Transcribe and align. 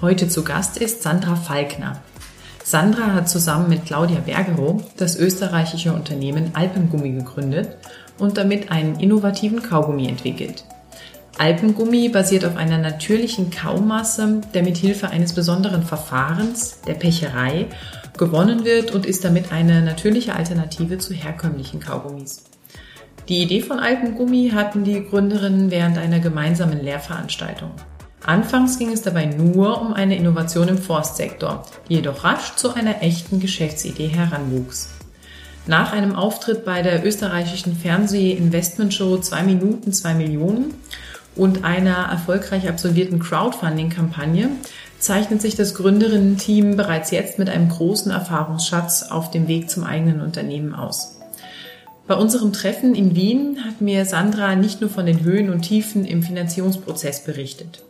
Heute 0.00 0.28
zu 0.28 0.44
Gast 0.44 0.76
ist 0.76 1.02
Sandra 1.02 1.34
Falkner. 1.34 2.00
Sandra 2.62 3.14
hat 3.14 3.28
zusammen 3.28 3.68
mit 3.68 3.84
Claudia 3.84 4.20
Bergerow 4.20 4.80
das 4.96 5.16
österreichische 5.16 5.92
Unternehmen 5.92 6.52
Alpengummi 6.54 7.10
gegründet 7.10 7.76
und 8.16 8.38
damit 8.38 8.70
einen 8.70 9.00
innovativen 9.00 9.60
Kaugummi 9.60 10.06
entwickelt. 10.06 10.64
Alpengummi 11.36 12.10
basiert 12.10 12.44
auf 12.44 12.56
einer 12.56 12.78
natürlichen 12.78 13.50
Kaumasse, 13.50 14.40
der 14.54 14.62
mit 14.62 14.76
Hilfe 14.76 15.08
eines 15.08 15.32
besonderen 15.32 15.82
Verfahrens, 15.82 16.80
der 16.86 16.94
Pecherei, 16.94 17.66
gewonnen 18.16 18.64
wird 18.64 18.92
und 18.92 19.04
ist 19.04 19.24
damit 19.24 19.50
eine 19.50 19.82
natürliche 19.82 20.36
Alternative 20.36 20.98
zu 20.98 21.12
herkömmlichen 21.12 21.80
Kaugummis. 21.80 22.44
Die 23.28 23.42
Idee 23.42 23.62
von 23.62 23.80
Alpengummi 23.80 24.52
hatten 24.54 24.84
die 24.84 25.04
Gründerinnen 25.04 25.72
während 25.72 25.98
einer 25.98 26.20
gemeinsamen 26.20 26.80
Lehrveranstaltung. 26.80 27.72
Anfangs 28.28 28.78
ging 28.78 28.92
es 28.92 29.00
dabei 29.00 29.24
nur 29.24 29.80
um 29.80 29.94
eine 29.94 30.14
Innovation 30.14 30.68
im 30.68 30.76
Forstsektor, 30.76 31.64
die 31.88 31.94
jedoch 31.94 32.24
rasch 32.24 32.56
zu 32.56 32.74
einer 32.74 33.02
echten 33.02 33.40
Geschäftsidee 33.40 34.08
heranwuchs. 34.08 34.90
Nach 35.66 35.94
einem 35.94 36.14
Auftritt 36.14 36.62
bei 36.62 36.82
der 36.82 37.06
österreichischen 37.06 37.74
Fernseh-Investmentshow 37.74 39.16
2 39.16 39.42
Minuten 39.44 39.94
2 39.94 40.12
Millionen 40.12 40.74
und 41.36 41.64
einer 41.64 41.94
erfolgreich 42.10 42.68
absolvierten 42.68 43.18
Crowdfunding-Kampagne 43.18 44.50
zeichnet 44.98 45.40
sich 45.40 45.56
das 45.56 45.74
Gründerinnen-Team 45.74 46.76
bereits 46.76 47.10
jetzt 47.10 47.38
mit 47.38 47.48
einem 47.48 47.70
großen 47.70 48.12
Erfahrungsschatz 48.12 49.04
auf 49.04 49.30
dem 49.30 49.48
Weg 49.48 49.70
zum 49.70 49.84
eigenen 49.84 50.20
Unternehmen 50.20 50.74
aus. 50.74 51.18
Bei 52.06 52.14
unserem 52.14 52.52
Treffen 52.52 52.94
in 52.94 53.16
Wien 53.16 53.64
hat 53.64 53.80
mir 53.80 54.04
Sandra 54.04 54.54
nicht 54.54 54.82
nur 54.82 54.90
von 54.90 55.06
den 55.06 55.22
Höhen 55.22 55.48
und 55.48 55.62
Tiefen 55.62 56.04
im 56.04 56.22
Finanzierungsprozess 56.22 57.24
berichtet. 57.24 57.84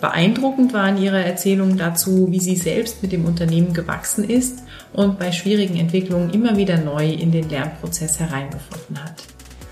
Beeindruckend 0.00 0.72
waren 0.72 0.96
ihre 0.96 1.22
Erzählungen 1.22 1.76
dazu, 1.76 2.28
wie 2.30 2.40
sie 2.40 2.56
selbst 2.56 3.02
mit 3.02 3.12
dem 3.12 3.26
Unternehmen 3.26 3.74
gewachsen 3.74 4.24
ist 4.24 4.60
und 4.94 5.18
bei 5.18 5.30
schwierigen 5.30 5.76
Entwicklungen 5.76 6.30
immer 6.30 6.56
wieder 6.56 6.78
neu 6.78 7.10
in 7.10 7.32
den 7.32 7.50
Lernprozess 7.50 8.18
hereingefunden 8.18 9.02
hat. 9.04 9.22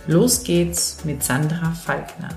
Los 0.06 0.42
geht's 0.42 0.98
mit 1.04 1.22
Sandra 1.22 1.70
Falkner. 1.70 2.28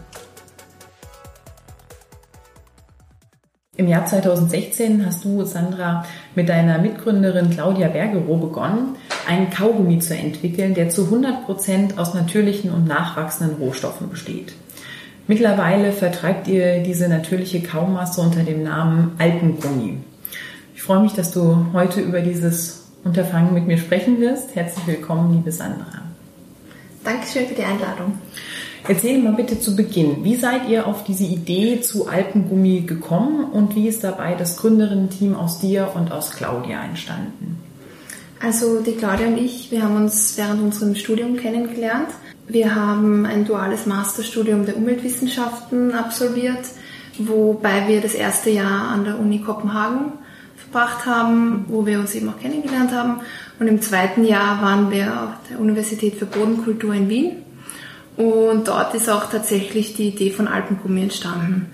Im 3.75 3.87
Jahr 3.87 4.05
2016 4.05 5.05
hast 5.05 5.25
du, 5.25 5.43
Sandra, 5.43 6.05
mit 6.35 6.47
deiner 6.47 6.77
Mitgründerin 6.77 7.49
Claudia 7.49 7.87
Bergerow 7.87 8.39
begonnen, 8.39 8.95
einen 9.27 9.49
Kaugummi 9.49 9.99
zu 9.99 10.15
entwickeln, 10.15 10.75
der 10.75 10.89
zu 10.89 11.05
100 11.05 11.45
Prozent 11.45 11.97
aus 11.97 12.13
natürlichen 12.13 12.71
und 12.71 12.87
nachwachsenden 12.87 13.57
Rohstoffen 13.57 14.09
besteht. 14.09 14.53
Mittlerweile 15.31 15.93
vertreibt 15.93 16.49
ihr 16.49 16.83
diese 16.83 17.07
natürliche 17.07 17.61
Kaumasse 17.61 18.19
unter 18.19 18.43
dem 18.43 18.63
Namen 18.63 19.13
Alpengummi. 19.17 19.95
Ich 20.75 20.81
freue 20.81 20.99
mich, 20.99 21.13
dass 21.13 21.31
du 21.31 21.67
heute 21.71 22.01
über 22.01 22.19
dieses 22.19 22.87
Unterfangen 23.05 23.53
mit 23.53 23.65
mir 23.65 23.77
sprechen 23.77 24.19
wirst. 24.19 24.53
Herzlich 24.55 24.85
willkommen, 24.87 25.33
liebe 25.33 25.53
Sandra. 25.53 26.01
Dankeschön 27.05 27.47
für 27.47 27.53
die 27.53 27.63
Einladung. 27.63 28.15
Erzähl 28.85 29.19
mal 29.19 29.31
bitte 29.31 29.57
zu 29.57 29.73
Beginn, 29.73 30.25
wie 30.25 30.35
seid 30.35 30.67
ihr 30.67 30.85
auf 30.85 31.05
diese 31.05 31.23
Idee 31.23 31.79
zu 31.79 32.09
Alpengummi 32.09 32.81
gekommen 32.81 33.45
und 33.53 33.73
wie 33.77 33.87
ist 33.87 34.03
dabei 34.03 34.35
das 34.35 34.57
Gründerinnen-Team 34.57 35.37
aus 35.37 35.61
dir 35.61 35.93
und 35.95 36.11
aus 36.11 36.31
Claudia 36.31 36.83
entstanden? 36.83 37.57
Also 38.41 38.81
die 38.81 38.97
Claudia 38.97 39.27
und 39.27 39.37
ich, 39.37 39.71
wir 39.71 39.81
haben 39.81 39.95
uns 39.95 40.37
während 40.37 40.61
unserem 40.61 40.93
Studium 40.95 41.37
kennengelernt 41.37 42.09
wir 42.51 42.75
haben 42.75 43.25
ein 43.25 43.45
duales 43.45 43.85
Masterstudium 43.85 44.65
der 44.65 44.75
Umweltwissenschaften 44.75 45.93
absolviert, 45.93 46.65
wobei 47.17 47.87
wir 47.87 48.01
das 48.01 48.13
erste 48.13 48.49
Jahr 48.49 48.89
an 48.89 49.05
der 49.05 49.19
Uni 49.19 49.39
Kopenhagen 49.39 50.13
verbracht 50.57 51.05
haben, 51.05 51.65
wo 51.69 51.85
wir 51.85 51.99
uns 51.99 52.13
eben 52.13 52.29
auch 52.29 52.39
kennengelernt 52.39 52.91
haben. 52.91 53.21
Und 53.59 53.67
im 53.67 53.81
zweiten 53.81 54.25
Jahr 54.25 54.61
waren 54.61 54.91
wir 54.91 55.23
auf 55.23 55.49
der 55.49 55.59
Universität 55.59 56.15
für 56.15 56.25
Bodenkultur 56.25 56.93
in 56.93 57.07
Wien. 57.07 57.37
Und 58.17 58.67
dort 58.67 58.93
ist 58.95 59.09
auch 59.09 59.29
tatsächlich 59.29 59.95
die 59.95 60.09
Idee 60.09 60.31
von 60.31 60.47
Alpengummi 60.47 61.03
entstanden. 61.03 61.67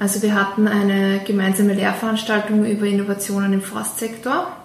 Also 0.00 0.22
wir 0.22 0.34
hatten 0.34 0.66
eine 0.66 1.20
gemeinsame 1.24 1.74
Lehrveranstaltung 1.74 2.66
über 2.66 2.86
Innovationen 2.86 3.52
im 3.52 3.62
Forstsektor. 3.62 4.56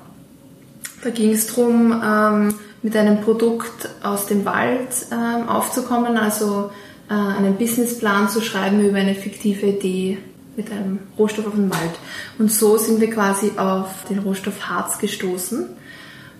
Da 1.03 1.09
ging 1.09 1.31
es 1.31 1.47
darum, 1.47 2.01
ähm, 2.03 2.55
mit 2.83 2.95
einem 2.97 3.21
Produkt 3.21 3.89
aus 4.03 4.27
dem 4.27 4.45
Wald 4.45 4.89
äh, 5.09 5.49
aufzukommen, 5.49 6.17
also 6.17 6.69
äh, 7.09 7.13
einen 7.13 7.55
Businessplan 7.55 8.29
zu 8.29 8.41
schreiben 8.41 8.85
über 8.85 8.97
eine 8.97 9.15
fiktive 9.15 9.67
Idee 9.67 10.17
mit 10.55 10.71
einem 10.71 10.99
Rohstoff 11.17 11.47
auf 11.47 11.55
dem 11.55 11.71
Wald. 11.71 11.93
Und 12.37 12.51
so 12.51 12.77
sind 12.77 13.01
wir 13.01 13.09
quasi 13.09 13.53
auf 13.57 13.87
den 14.09 14.19
Rohstoff 14.19 14.69
Harz 14.69 14.99
gestoßen 14.99 15.65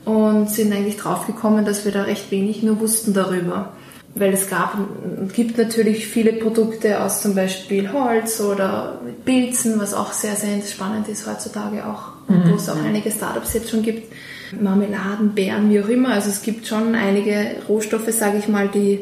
und 0.06 0.50
sind 0.50 0.74
eigentlich 0.74 0.98
draufgekommen, 0.98 1.66
dass 1.66 1.86
wir 1.86 1.92
da 1.92 2.04
recht 2.04 2.30
wenig 2.30 2.62
nur 2.62 2.80
wussten 2.80 3.14
darüber. 3.14 3.74
Weil 4.16 4.32
es 4.34 4.48
gab 4.48 4.78
und 4.78 5.34
gibt 5.34 5.58
natürlich 5.58 6.06
viele 6.06 6.34
Produkte 6.34 7.02
aus 7.02 7.24
zum 7.24 7.34
Beispiel 7.34 7.92
Holz 7.92 8.40
oder 8.42 9.02
Pilzen, 9.26 9.80
was 9.80 9.96
auch 9.96 10.14
sehr, 10.14 10.36
sehr 10.36 10.62
spannend 10.62 11.08
ist 11.08 11.26
heutzutage 11.26 11.84
auch, 11.88 12.30
mhm. 12.30 12.52
wo 12.52 12.56
es 12.56 12.70
auch 12.70 12.78
einige 12.84 13.10
Startups 13.10 13.54
jetzt 13.56 13.72
schon 13.72 13.82
gibt. 13.82 14.14
Marmeladen, 14.62 15.34
Beeren, 15.34 15.70
wie 15.70 15.82
auch 15.82 15.90
immer. 15.90 16.10
Also 16.10 16.30
es 16.30 16.42
gibt 16.42 16.68
schon 16.68 16.96
einige 16.96 17.58
Rohstoffe, 17.68 18.12
sage 18.12 18.38
ich 18.38 18.48
mal, 18.48 18.68
die 18.68 19.00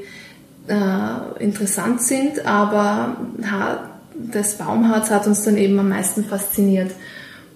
äh, 0.67 1.43
interessant 1.43 2.01
sind, 2.01 2.45
aber 2.45 3.17
das 4.13 4.57
Baumharz 4.57 5.09
hat 5.09 5.27
uns 5.27 5.43
dann 5.43 5.57
eben 5.57 5.79
am 5.79 5.89
meisten 5.89 6.23
fasziniert. 6.23 6.91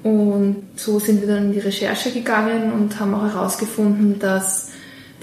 Und 0.03 0.63
so 0.75 0.99
sind 0.99 1.21
wir 1.21 1.27
dann 1.27 1.45
in 1.45 1.53
die 1.53 1.59
Recherche 1.59 2.11
gegangen 2.11 2.71
und 2.71 2.99
haben 2.99 3.13
auch 3.15 3.23
herausgefunden, 3.23 4.19
dass 4.19 4.69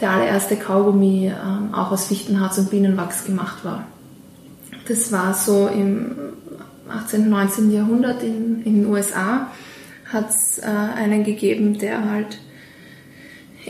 der 0.00 0.10
allererste 0.10 0.56
Kaugummi 0.56 1.28
äh, 1.28 1.74
auch 1.74 1.92
aus 1.92 2.06
Fichtenharz 2.06 2.58
und 2.58 2.70
Bienenwachs 2.70 3.24
gemacht 3.24 3.64
war. 3.64 3.86
Das 4.88 5.12
war 5.12 5.34
so 5.34 5.68
im 5.68 6.16
18. 6.88 7.22
und 7.22 7.30
19. 7.30 7.72
Jahrhundert 7.72 8.22
in, 8.22 8.62
in 8.64 8.82
den 8.82 8.86
USA 8.86 9.48
hat 10.12 10.30
es 10.30 10.58
äh, 10.58 10.66
einen 10.66 11.24
gegeben, 11.24 11.78
der 11.78 12.10
halt 12.10 12.38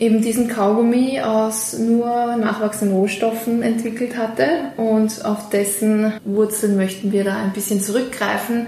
eben 0.03 0.21
diesen 0.21 0.49
Kaugummi 0.49 1.21
aus 1.21 1.79
nur 1.79 2.35
nachwachsenden 2.37 2.97
Rohstoffen 2.97 3.63
entwickelt 3.63 4.17
hatte. 4.17 4.73
Und 4.77 5.25
auf 5.25 5.49
dessen 5.49 6.13
Wurzeln 6.25 6.77
möchten 6.77 7.13
wir 7.13 7.23
da 7.23 7.37
ein 7.37 7.53
bisschen 7.53 7.81
zurückgreifen, 7.81 8.67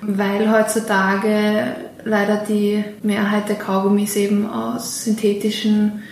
weil 0.00 0.50
heutzutage 0.50 1.76
leider 2.04 2.38
die 2.48 2.82
Mehrheit 3.04 3.48
der 3.48 3.56
Kaugummis 3.56 4.16
eben 4.16 4.50
aus 4.50 5.04
synthetischen 5.04 6.02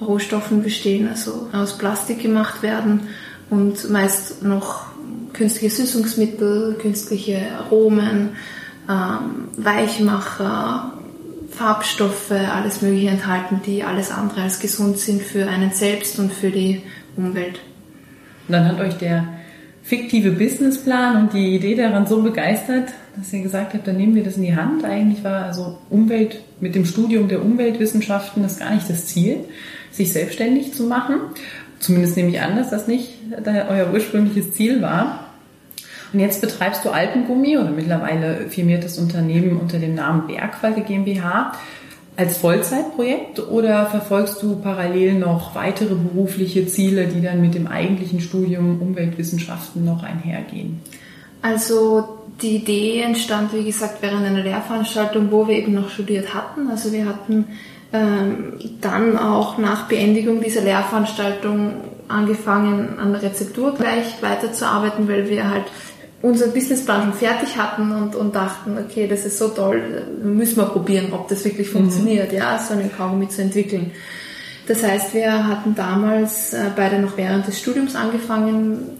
Rohstoffen 0.00 0.60
bestehen, 0.64 1.08
also 1.08 1.48
aus 1.52 1.78
Plastik 1.78 2.20
gemacht 2.20 2.64
werden 2.64 3.02
und 3.48 3.88
meist 3.90 4.42
noch 4.42 4.86
künstliche 5.34 5.70
Süßungsmittel, 5.70 6.74
künstliche 6.82 7.40
Aromen, 7.60 8.30
ähm, 8.88 9.48
Weichmacher, 9.56 10.95
Farbstoffe, 11.56 12.30
alles 12.30 12.82
Mögliche 12.82 13.08
enthalten, 13.08 13.60
die 13.64 13.82
alles 13.82 14.10
andere 14.10 14.42
als 14.42 14.60
gesund 14.60 14.98
sind 14.98 15.22
für 15.22 15.48
einen 15.48 15.70
selbst 15.70 16.18
und 16.18 16.32
für 16.32 16.50
die 16.50 16.82
Umwelt. 17.16 17.60
Und 18.46 18.52
dann 18.52 18.66
hat 18.66 18.78
euch 18.78 18.94
der 18.94 19.26
fiktive 19.82 20.32
Businessplan 20.32 21.22
und 21.22 21.32
die 21.32 21.54
Idee 21.56 21.74
daran 21.74 22.06
so 22.06 22.22
begeistert, 22.22 22.90
dass 23.16 23.32
ihr 23.32 23.42
gesagt 23.42 23.72
habt, 23.72 23.86
dann 23.86 23.96
nehmen 23.96 24.14
wir 24.14 24.22
das 24.22 24.36
in 24.36 24.42
die 24.42 24.54
Hand. 24.54 24.84
Eigentlich 24.84 25.24
war 25.24 25.46
also 25.46 25.78
Umwelt 25.88 26.42
mit 26.60 26.74
dem 26.74 26.84
Studium 26.84 27.28
der 27.28 27.42
Umweltwissenschaften 27.42 28.42
das 28.42 28.58
gar 28.58 28.74
nicht 28.74 28.90
das 28.90 29.06
Ziel, 29.06 29.44
sich 29.90 30.12
selbstständig 30.12 30.74
zu 30.74 30.84
machen. 30.84 31.20
Zumindest 31.78 32.16
nehme 32.16 32.30
ich 32.30 32.40
an, 32.40 32.56
dass 32.56 32.70
das 32.70 32.86
nicht 32.86 33.14
euer 33.46 33.92
ursprüngliches 33.92 34.52
Ziel 34.52 34.82
war. 34.82 35.25
Und 36.12 36.20
jetzt 36.20 36.40
betreibst 36.40 36.84
du 36.84 36.90
Alpengummi 36.90 37.58
oder 37.58 37.70
mittlerweile 37.70 38.48
firmiert 38.48 38.84
das 38.84 38.98
Unternehmen 38.98 39.58
unter 39.58 39.78
dem 39.78 39.94
Namen 39.94 40.26
Bergwalde 40.26 40.82
GmbH 40.82 41.52
als 42.16 42.38
Vollzeitprojekt 42.38 43.40
oder 43.40 43.86
verfolgst 43.86 44.42
du 44.42 44.56
parallel 44.56 45.14
noch 45.14 45.54
weitere 45.54 45.94
berufliche 45.94 46.66
Ziele, 46.66 47.06
die 47.06 47.20
dann 47.20 47.42
mit 47.42 47.54
dem 47.54 47.66
eigentlichen 47.66 48.20
Studium 48.20 48.80
Umweltwissenschaften 48.80 49.84
noch 49.84 50.02
einhergehen? 50.02 50.80
Also 51.42 52.08
die 52.40 52.56
Idee 52.56 53.02
entstand, 53.02 53.52
wie 53.52 53.64
gesagt, 53.64 53.98
während 54.00 54.24
einer 54.26 54.42
Lehrveranstaltung, 54.42 55.30
wo 55.30 55.46
wir 55.46 55.56
eben 55.56 55.74
noch 55.74 55.90
studiert 55.90 56.34
hatten. 56.34 56.68
Also 56.70 56.92
wir 56.92 57.06
hatten 57.06 57.44
ähm, 57.92 58.54
dann 58.80 59.18
auch 59.18 59.58
nach 59.58 59.86
Beendigung 59.86 60.40
dieser 60.40 60.62
Lehrveranstaltung 60.62 61.74
angefangen, 62.08 62.98
an 62.98 63.12
der 63.12 63.22
Rezeptur 63.22 63.74
gleich 63.74 64.22
weiterzuarbeiten, 64.22 65.08
weil 65.08 65.28
wir 65.28 65.50
halt 65.50 65.64
unseren 66.22 66.52
Businessplan 66.52 67.02
schon 67.02 67.12
fertig 67.14 67.56
hatten 67.56 67.92
und, 67.92 68.14
und 68.16 68.34
dachten, 68.34 68.78
okay, 68.78 69.06
das 69.06 69.24
ist 69.24 69.38
so 69.38 69.48
toll, 69.48 70.04
müssen 70.22 70.56
wir 70.56 70.66
probieren, 70.66 71.12
ob 71.12 71.28
das 71.28 71.44
wirklich 71.44 71.68
mhm. 71.68 71.78
funktioniert, 71.78 72.32
mhm. 72.32 72.38
ja, 72.38 72.58
so 72.58 72.74
einen 72.74 72.90
Kaugummi 72.90 73.28
zu 73.28 73.42
entwickeln. 73.42 73.92
Das 74.66 74.82
heißt, 74.82 75.14
wir 75.14 75.46
hatten 75.46 75.74
damals 75.74 76.52
äh, 76.52 76.70
beide 76.74 76.98
noch 76.98 77.16
während 77.16 77.46
des 77.46 77.60
Studiums 77.60 77.94
angefangen, 77.94 78.96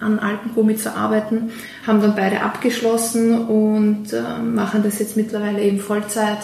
an 0.00 0.18
Alpengummi 0.18 0.76
zu 0.76 0.94
arbeiten, 0.94 1.50
haben 1.86 2.00
dann 2.00 2.14
beide 2.14 2.42
abgeschlossen 2.42 3.46
und 3.46 4.12
äh, 4.12 4.38
machen 4.42 4.82
das 4.82 4.98
jetzt 4.98 5.16
mittlerweile 5.16 5.62
eben 5.62 5.78
Vollzeit. 5.78 6.38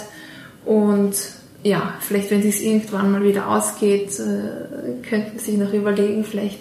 Und 0.64 1.14
ja, 1.62 1.94
vielleicht 2.00 2.30
wenn 2.30 2.46
es 2.46 2.60
irgendwann 2.60 3.12
mal 3.12 3.24
wieder 3.24 3.48
ausgeht, 3.48 4.18
äh, 4.18 5.08
könnten 5.08 5.38
sich 5.38 5.56
noch 5.56 5.72
überlegen, 5.72 6.24
vielleicht 6.24 6.58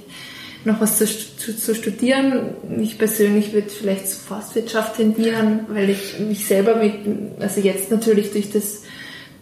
noch 0.66 0.80
was 0.82 0.98
zu, 0.98 1.06
zu, 1.06 1.56
zu 1.56 1.76
studieren. 1.76 2.56
Ich 2.80 2.98
persönlich 2.98 3.54
würde 3.54 3.70
vielleicht 3.70 4.08
zur 4.08 4.20
Forstwirtschaft 4.20 4.98
tendieren, 4.98 5.62
weil 5.70 5.90
ich 5.90 6.20
mich 6.20 6.46
selber 6.46 6.76
mit, 6.76 6.94
also 7.40 7.62
jetzt 7.62 7.92
natürlich 7.92 8.32
durch 8.32 8.52
das 8.52 8.84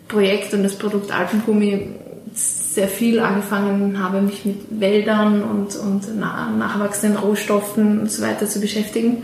Projekt 0.08 0.54
und 0.54 0.64
das 0.64 0.76
Produkt 0.76 1.12
Alpengummi 1.12 1.96
sehr 2.34 2.88
viel 2.88 3.20
angefangen 3.20 4.02
habe, 4.02 4.22
mich 4.22 4.46
mit 4.46 4.58
Wäldern 4.70 5.44
und, 5.44 5.76
und 5.76 6.18
nachwachsenden 6.18 7.20
Rohstoffen 7.20 8.00
und 8.00 8.12
so 8.12 8.24
weiter 8.24 8.48
zu 8.48 8.60
beschäftigen. 8.60 9.24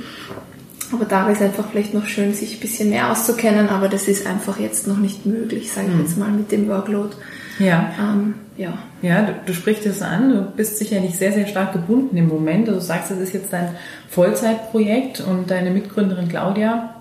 Aber 0.92 1.06
da 1.06 1.30
ist 1.30 1.42
einfach 1.42 1.70
vielleicht 1.70 1.94
noch 1.94 2.06
schön, 2.06 2.34
sich 2.34 2.56
ein 2.56 2.60
bisschen 2.60 2.90
mehr 2.90 3.12
auszukennen, 3.12 3.70
aber 3.70 3.90
das 3.90 4.08
ist 4.08 4.26
einfach 4.26 4.60
jetzt 4.60 4.88
noch 4.88 4.98
nicht 4.98 5.26
möglich, 5.26 5.72
sage 5.72 5.88
ich 5.88 5.94
mhm. 5.94 6.02
jetzt 6.02 6.18
mal, 6.18 6.32
mit 6.32 6.52
dem 6.52 6.68
Workload. 6.68 7.16
Ja. 7.60 7.92
Ähm, 8.00 8.36
ja. 8.58 8.74
Ja, 9.02 9.22
du, 9.22 9.34
du 9.46 9.54
sprichst 9.54 9.86
es 9.86 10.02
an, 10.02 10.30
du 10.30 10.42
bist 10.42 10.78
sicherlich 10.78 11.18
sehr, 11.18 11.32
sehr 11.32 11.48
stark 11.48 11.74
gebunden 11.74 12.18
im 12.18 12.28
Moment. 12.28 12.68
Also 12.68 12.80
du 12.80 12.86
sagst, 12.86 13.12
das 13.12 13.20
ist 13.20 13.34
jetzt 13.34 13.54
dein 13.54 13.70
Vollzeitprojekt 14.10 15.22
und 15.22 15.52
deine 15.52 15.72
Mitgründerin 15.72 16.28
Claudia 16.28 16.96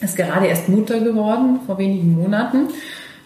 ist 0.00 0.16
gerade 0.16 0.46
erst 0.46 0.68
Mutter 0.68 1.00
geworden, 1.00 1.60
vor 1.66 1.78
wenigen 1.78 2.12
Monaten. 2.12 2.68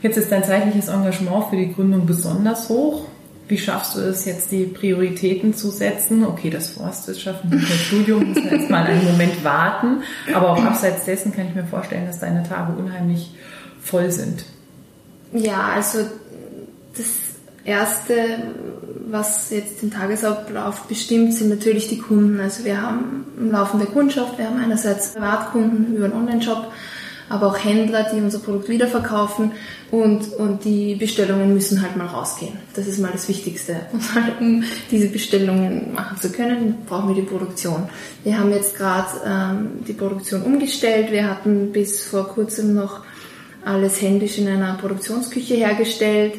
Jetzt 0.02 0.16
ist 0.16 0.30
dein 0.30 0.44
zeitliches 0.44 0.88
Engagement 0.88 1.46
für 1.50 1.56
die 1.56 1.72
Gründung 1.72 2.06
besonders 2.06 2.68
hoch. 2.68 3.06
Wie 3.48 3.58
schaffst 3.58 3.96
du 3.96 4.00
es 4.00 4.24
jetzt, 4.26 4.52
die 4.52 4.64
Prioritäten 4.64 5.54
zu 5.54 5.70
setzen? 5.70 6.24
Okay, 6.24 6.50
das 6.50 6.70
Forstwirtschaften 6.70 7.52
und 7.52 7.68
das 7.68 7.78
Studium 7.80 8.28
muss 8.28 8.44
jetzt 8.48 8.70
mal 8.70 8.84
einen 8.84 9.04
Moment 9.04 9.42
warten. 9.42 10.02
Aber 10.32 10.50
auch 10.50 10.62
abseits 10.62 11.04
dessen 11.04 11.34
kann 11.34 11.48
ich 11.48 11.54
mir 11.56 11.64
vorstellen, 11.64 12.06
dass 12.06 12.20
deine 12.20 12.44
Tage 12.44 12.72
unheimlich 12.72 13.34
voll 13.82 14.12
sind. 14.12 14.44
Ja, 15.32 15.70
also 15.74 15.98
das 17.00 17.30
Erste, 17.64 18.14
was 19.10 19.50
jetzt 19.50 19.82
den 19.82 19.90
Tagesablauf 19.90 20.82
bestimmt, 20.82 21.34
sind 21.34 21.50
natürlich 21.50 21.88
die 21.88 21.98
Kunden. 21.98 22.40
Also 22.40 22.64
wir 22.64 22.80
haben 22.80 23.26
im 23.38 23.50
Laufe 23.50 23.76
der 23.76 23.86
Kundschaft, 23.86 24.38
wir 24.38 24.46
haben 24.46 24.58
einerseits 24.58 25.12
Privatkunden 25.14 25.94
über 25.94 26.06
einen 26.06 26.14
Online-Shop, 26.14 26.72
aber 27.28 27.48
auch 27.48 27.58
Händler, 27.58 28.08
die 28.12 28.20
unser 28.20 28.38
Produkt 28.38 28.68
wiederverkaufen 28.68 29.52
und, 29.90 30.32
und 30.34 30.64
die 30.64 30.94
Bestellungen 30.94 31.52
müssen 31.52 31.82
halt 31.82 31.96
mal 31.96 32.06
rausgehen. 32.06 32.54
Das 32.74 32.86
ist 32.86 32.98
mal 32.98 33.12
das 33.12 33.28
Wichtigste. 33.28 33.76
Und 33.92 34.14
halt, 34.14 34.40
um 34.40 34.64
diese 34.90 35.08
Bestellungen 35.08 35.92
machen 35.94 36.16
zu 36.18 36.32
können, 36.32 36.78
brauchen 36.88 37.08
wir 37.08 37.22
die 37.22 37.28
Produktion. 37.28 37.88
Wir 38.24 38.38
haben 38.38 38.52
jetzt 38.52 38.76
gerade 38.76 39.08
ähm, 39.24 39.84
die 39.86 39.92
Produktion 39.92 40.42
umgestellt. 40.42 41.12
Wir 41.12 41.28
hatten 41.28 41.72
bis 41.72 42.04
vor 42.04 42.26
kurzem 42.28 42.74
noch 42.74 43.02
alles 43.64 44.00
händisch 44.00 44.38
in 44.38 44.48
einer 44.48 44.74
Produktionsküche 44.74 45.54
hergestellt, 45.54 46.34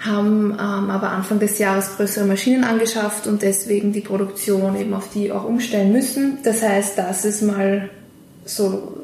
haben 0.00 0.52
ähm, 0.52 0.58
aber 0.58 1.10
Anfang 1.10 1.38
des 1.38 1.58
Jahres 1.58 1.96
größere 1.96 2.24
Maschinen 2.24 2.64
angeschafft 2.64 3.26
und 3.26 3.42
deswegen 3.42 3.92
die 3.92 4.00
Produktion 4.00 4.76
eben 4.76 4.94
auf 4.94 5.10
die 5.10 5.30
auch 5.30 5.44
umstellen 5.44 5.92
müssen. 5.92 6.38
Das 6.42 6.62
heißt, 6.62 6.96
das 6.96 7.24
ist 7.24 7.42
mal 7.42 7.90
so 8.44 8.96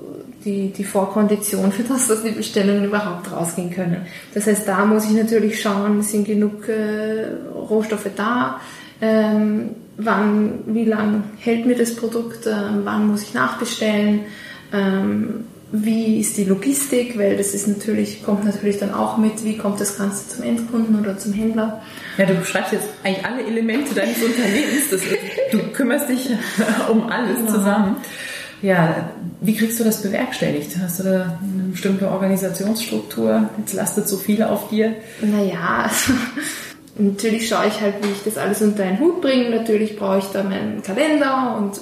die, 0.45 0.73
die 0.73 0.85
Vorkondition 0.85 1.71
für 1.71 1.83
das, 1.83 2.09
dass 2.09 2.23
die 2.23 2.31
Bestellungen 2.31 2.85
überhaupt 2.85 3.31
rausgehen 3.31 3.71
können. 3.71 4.07
Das 4.33 4.47
heißt, 4.47 4.67
da 4.67 4.87
muss 4.87 5.05
ich 5.05 5.11
natürlich 5.11 5.61
schauen, 5.61 6.01
sind 6.03 6.25
genug 6.25 6.69
äh, 6.69 7.27
Rohstoffe 7.55 8.09
da, 8.17 8.61
ähm, 9.01 9.71
wann, 9.99 10.61
wie 10.67 10.85
lang 10.85 11.25
hält 11.39 11.67
mir 11.67 11.77
das 11.77 11.95
Produkt, 11.95 12.47
äh, 12.47 12.55
wann 12.85 13.09
muss 13.09 13.23
ich 13.23 13.35
nachbestellen, 13.35 14.21
ähm, 14.73 15.45
wie 15.85 16.21
ist 16.21 16.37
die 16.37 16.45
Logistik, 16.45 17.19
weil 17.19 17.37
das 17.37 17.55
ist 17.55 17.67
natürlich, 17.69 18.23
kommt 18.25 18.45
natürlich 18.45 18.79
dann 18.79 18.95
auch 18.95 19.17
mit, 19.17 19.45
wie 19.45 19.57
kommt 19.57 19.81
das 19.81 19.99
Ganze 19.99 20.29
zum 20.29 20.45
Endkunden 20.45 20.99
oder 21.01 21.19
zum 21.19 21.33
Händler. 21.33 21.83
Ja, 22.19 22.27
du 22.27 22.35
beschreibst 22.35 22.73
jetzt 22.73 22.89
eigentlich 23.03 23.25
alle 23.25 23.47
Elemente 23.47 23.95
deines 23.95 24.23
Unternehmens. 24.23 24.91
Das, 24.91 25.01
du 25.53 25.59
kümmerst 25.73 26.09
dich 26.09 26.31
um 26.91 27.09
alles 27.09 27.39
genau. 27.39 27.53
zusammen. 27.53 27.97
Ja, 28.63 29.11
wie 29.41 29.55
kriegst 29.55 29.79
du 29.79 29.85
das 29.85 30.03
bewerkstelligt? 30.03 30.77
Hast 30.81 31.01
du 31.01 31.05
da 31.05 31.39
eine 31.43 31.71
bestimmte 31.73 32.11
Organisationsstruktur? 32.11 33.51
Jetzt 33.59 33.75
lastet 33.75 34.09
so 34.09 34.17
viel 34.17 34.43
auf 34.43 34.71
dir. 34.71 34.95
Naja, 35.21 35.85
also, 35.85 36.15
natürlich 36.97 37.49
schaue 37.49 37.67
ich 37.67 37.81
halt, 37.81 37.97
wie 38.03 38.11
ich 38.11 38.25
das 38.25 38.39
alles 38.39 38.63
unter 38.63 38.85
einen 38.85 38.99
Hut 38.99 39.21
bringe. 39.21 39.51
Natürlich 39.51 39.97
brauche 39.97 40.19
ich 40.19 40.25
da 40.33 40.43
meinen 40.43 40.83
Kalender 40.83 41.57
und, 41.59 41.79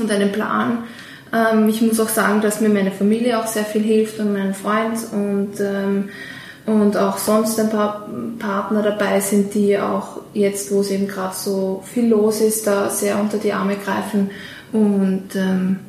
und 0.00 0.10
einen 0.10 0.32
Plan. 0.32 0.84
Ähm, 1.32 1.68
ich 1.68 1.80
muss 1.82 2.00
auch 2.00 2.08
sagen, 2.08 2.40
dass 2.40 2.60
mir 2.60 2.68
meine 2.68 2.90
Familie 2.90 3.38
auch 3.40 3.46
sehr 3.46 3.64
viel 3.64 3.82
hilft 3.82 4.18
und 4.18 4.32
mein 4.32 4.54
Freund 4.54 4.98
und, 5.12 5.60
ähm, 5.60 6.08
und 6.66 6.96
auch 6.96 7.18
sonst 7.18 7.58
ein 7.60 7.70
paar 7.70 8.08
Partner 8.38 8.82
dabei 8.82 9.20
sind, 9.20 9.54
die 9.54 9.78
auch 9.78 10.20
jetzt, 10.34 10.70
wo 10.70 10.80
es 10.80 10.90
eben 10.90 11.08
gerade 11.08 11.34
so 11.34 11.82
viel 11.92 12.08
los 12.08 12.40
ist, 12.40 12.66
da 12.66 12.90
sehr 12.90 13.18
unter 13.18 13.38
die 13.38 13.52
Arme 13.52 13.76
greifen 13.76 14.30
und 14.72 15.34
ähm, 15.34 15.80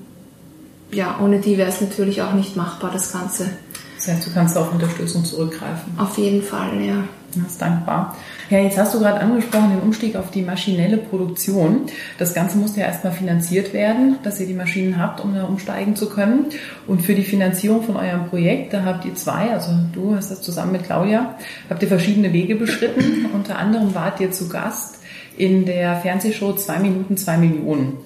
ja, 0.91 1.19
ohne 1.21 1.39
die 1.39 1.57
wäre 1.57 1.69
es 1.69 1.81
natürlich 1.81 2.21
auch 2.21 2.33
nicht 2.33 2.56
machbar, 2.56 2.91
das 2.91 3.12
Ganze. 3.12 3.50
Das 3.95 4.07
heißt, 4.07 4.27
du 4.27 4.31
kannst 4.33 4.57
auf 4.57 4.71
Unterstützung 4.71 5.25
zurückgreifen. 5.25 5.94
Auf 5.97 6.18
jeden 6.18 6.41
Fall, 6.41 6.81
ja. 6.81 7.03
Das 7.36 7.51
ist 7.51 7.62
dankbar. 7.62 8.15
Ja, 8.50 8.57
jetzt 8.57 8.80
hast 8.80 8.96
du 8.96 9.00
gerade 9.00 9.19
angesprochen 9.19 9.69
den 9.69 9.81
Umstieg 9.81 10.16
auf 10.16 10.31
die 10.31 10.42
maschinelle 10.42 10.98
Produktion. 10.98 11.81
Das 12.18 12.34
Ganze 12.34 12.58
musste 12.58 12.79
ja 12.79 12.88
erstmal 12.88 13.13
finanziert 13.13 13.74
werden, 13.74 14.18
dass 14.24 14.39
ihr 14.39 14.48
die 14.48 14.56
Maschinen 14.56 14.98
habt, 15.00 15.22
um 15.22 15.36
da 15.36 15.44
umsteigen 15.44 15.96
zu 15.96 16.10
können. 16.10 16.48
Und 16.88 17.03
für 17.03 17.13
die 17.13 17.24
Finanzierung 17.24 17.84
von 17.84 17.96
eurem 17.96 18.25
Projekt, 18.25 18.74
da 18.74 18.84
habt 18.86 19.06
ihr 19.06 19.13
zwei, 19.13 19.51
also 19.51 19.72
du 19.94 20.15
hast 20.15 20.32
das 20.32 20.41
zusammen 20.41 20.72
mit 20.72 20.86
Claudia, 20.86 21.36
habt 21.70 21.84
ihr 21.84 21.88
verschiedene 21.88 22.34
Wege 22.34 22.56
beschritten. 22.56 23.27
Unter 23.34 23.60
anderem 23.60 23.94
wart 23.94 24.20
ihr 24.20 24.32
zu 24.32 24.50
Gast 24.50 24.98
in 25.38 25.65
der 25.65 25.98
Fernsehshow 25.98 26.53
Zwei 26.53 26.79
Minuten, 26.79 27.18
zwei 27.18 27.38
Millionen. 27.38 27.98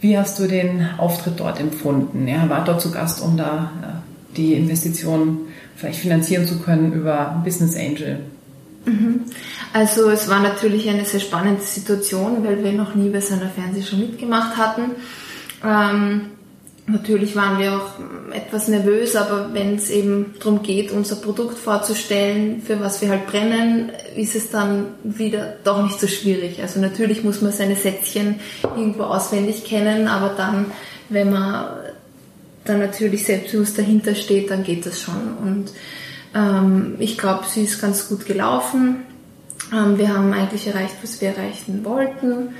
Wie 0.00 0.16
hast 0.16 0.38
du 0.38 0.46
den 0.46 0.86
Auftritt 0.98 1.40
dort 1.40 1.58
empfunden? 1.58 2.28
Er 2.28 2.48
war 2.48 2.64
dort 2.64 2.80
zu 2.80 2.92
Gast, 2.92 3.20
um 3.20 3.36
da 3.36 3.72
äh, 3.82 4.36
die 4.36 4.52
Investitionen 4.54 5.48
vielleicht 5.74 5.98
finanzieren 5.98 6.46
zu 6.46 6.60
können 6.60 6.92
über 6.92 7.42
Business 7.44 7.74
Angel. 7.74 8.20
Mhm. 8.84 9.22
Also 9.72 10.10
es 10.10 10.28
war 10.28 10.40
natürlich 10.40 10.88
eine 10.88 11.04
sehr 11.04 11.20
spannende 11.20 11.62
Situation, 11.62 12.44
weil 12.44 12.62
wir 12.62 12.72
noch 12.72 12.94
nie 12.94 13.10
bei 13.10 13.20
seiner 13.20 13.48
Fernsehshow 13.48 13.96
mitgemacht 13.96 14.56
hatten. 14.56 14.92
Ähm, 15.64 16.30
Natürlich 16.86 17.34
waren 17.34 17.58
wir 17.58 17.72
auch 17.72 17.92
etwas 18.30 18.68
nervös, 18.68 19.16
aber 19.16 19.54
wenn 19.54 19.76
es 19.76 19.88
eben 19.88 20.34
darum 20.38 20.62
geht, 20.62 20.92
unser 20.92 21.16
Produkt 21.16 21.56
vorzustellen, 21.56 22.60
für 22.60 22.78
was 22.78 23.00
wir 23.00 23.08
halt 23.08 23.26
brennen, 23.26 23.90
ist 24.16 24.36
es 24.36 24.50
dann 24.50 24.88
wieder 25.02 25.56
doch 25.64 25.82
nicht 25.82 25.98
so 25.98 26.06
schwierig. 26.06 26.60
Also 26.60 26.80
natürlich 26.80 27.24
muss 27.24 27.40
man 27.40 27.52
seine 27.52 27.76
Sätzchen 27.76 28.38
irgendwo 28.62 29.04
auswendig 29.04 29.64
kennen, 29.64 30.08
aber 30.08 30.34
dann, 30.36 30.66
wenn 31.08 31.30
man 31.30 31.68
dann 32.66 32.80
natürlich 32.80 33.24
selbstbewusst 33.24 33.78
dahinter 33.78 34.14
steht, 34.14 34.50
dann 34.50 34.62
geht 34.62 34.84
das 34.84 35.00
schon. 35.00 35.38
Und 35.42 35.72
ähm, 36.34 36.96
ich 36.98 37.18
glaube, 37.18 37.44
sie 37.48 37.64
ist 37.64 37.80
ganz 37.80 38.08
gut 38.08 38.26
gelaufen. 38.26 39.04
Ähm, 39.72 39.98
wir 39.98 40.08
haben 40.14 40.32
eigentlich 40.32 40.66
erreicht, 40.66 40.96
was 41.02 41.20
wir 41.20 41.28
erreichen 41.28 41.84
wollten. 41.84 42.54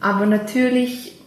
Aber 0.00 0.26
natürlich 0.26 1.20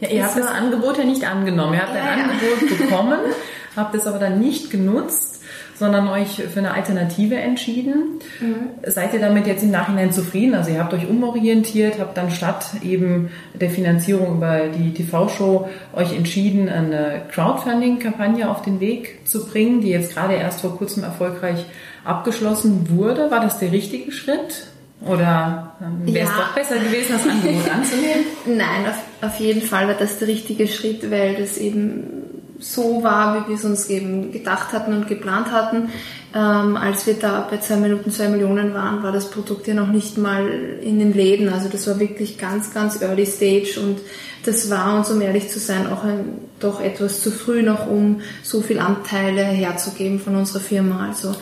ja, 0.00 0.08
ihr 0.08 0.24
habt 0.24 0.36
das 0.36 0.46
Angebot 0.46 0.98
ja 0.98 1.04
nicht 1.04 1.24
angenommen. 1.24 1.74
Ihr 1.74 1.82
habt 1.82 1.94
ja, 1.94 2.02
ein 2.02 2.18
ja. 2.18 2.24
Angebot 2.24 2.78
bekommen, 2.78 3.18
habt 3.76 3.94
es 3.94 4.06
aber 4.06 4.18
dann 4.18 4.40
nicht 4.40 4.70
genutzt, 4.70 5.35
sondern 5.78 6.08
euch 6.08 6.42
für 6.42 6.58
eine 6.58 6.72
Alternative 6.72 7.36
entschieden. 7.36 8.20
Mhm. 8.40 8.68
Seid 8.86 9.12
ihr 9.14 9.20
damit 9.20 9.46
jetzt 9.46 9.62
im 9.62 9.70
Nachhinein 9.70 10.12
zufrieden? 10.12 10.54
Also 10.54 10.70
ihr 10.70 10.80
habt 10.80 10.94
euch 10.94 11.08
umorientiert, 11.08 11.98
habt 11.98 12.16
dann 12.16 12.30
statt 12.30 12.66
eben 12.82 13.30
der 13.54 13.70
Finanzierung 13.70 14.36
über 14.36 14.68
die 14.68 14.94
TV-Show 14.94 15.68
euch 15.94 16.16
entschieden, 16.16 16.68
eine 16.68 17.22
Crowdfunding-Kampagne 17.30 18.48
auf 18.50 18.62
den 18.62 18.80
Weg 18.80 19.26
zu 19.26 19.46
bringen, 19.46 19.80
die 19.80 19.90
jetzt 19.90 20.14
gerade 20.14 20.34
erst 20.34 20.62
vor 20.62 20.76
kurzem 20.76 21.04
erfolgreich 21.04 21.66
abgeschlossen 22.04 22.88
wurde. 22.90 23.30
War 23.30 23.40
das 23.40 23.58
der 23.58 23.72
richtige 23.72 24.12
Schritt? 24.12 24.68
Oder 25.04 25.76
ähm, 25.82 26.14
wäre 26.14 26.24
es 26.24 26.30
ja. 26.30 26.38
doch 26.38 26.54
besser 26.54 26.76
gewesen, 26.76 27.12
das 27.12 27.26
Angebot 27.26 27.70
anzunehmen? 27.70 28.24
Nein, 28.46 28.86
auf, 28.88 29.28
auf 29.28 29.40
jeden 29.40 29.60
Fall 29.60 29.88
war 29.88 29.94
das 29.94 30.18
der 30.18 30.28
richtige 30.28 30.66
Schritt, 30.66 31.10
weil 31.10 31.34
das 31.34 31.58
eben 31.58 32.35
so 32.58 33.02
war, 33.02 33.44
wie 33.44 33.48
wir 33.50 33.56
es 33.56 33.64
uns 33.64 33.88
eben 33.90 34.32
gedacht 34.32 34.72
hatten 34.72 34.92
und 34.92 35.08
geplant 35.08 35.50
hatten. 35.50 35.90
Ähm, 36.34 36.76
als 36.76 37.06
wir 37.06 37.14
da 37.14 37.46
bei 37.50 37.58
zwei 37.58 37.76
Minuten 37.76 38.10
zwei 38.10 38.28
Millionen 38.28 38.74
waren, 38.74 39.02
war 39.02 39.12
das 39.12 39.30
Produkt 39.30 39.66
ja 39.66 39.74
noch 39.74 39.88
nicht 39.88 40.18
mal 40.18 40.46
in 40.82 40.98
den 40.98 41.12
Läden. 41.12 41.48
Also 41.48 41.68
das 41.68 41.86
war 41.86 41.98
wirklich 41.98 42.38
ganz, 42.38 42.74
ganz 42.74 43.00
early 43.00 43.26
stage 43.26 43.80
und 43.80 44.00
das 44.44 44.70
war 44.70 44.96
uns, 44.96 45.10
um 45.10 45.20
ehrlich 45.20 45.48
zu 45.48 45.58
sein, 45.58 45.90
auch 45.90 46.04
ein, 46.04 46.38
doch 46.60 46.80
etwas 46.80 47.22
zu 47.22 47.30
früh 47.30 47.62
noch, 47.62 47.86
um 47.86 48.20
so 48.42 48.60
viel 48.60 48.78
Anteile 48.78 49.42
herzugeben 49.42 50.20
von 50.20 50.36
unserer 50.36 50.60
Firma. 50.60 51.06
Also 51.08 51.34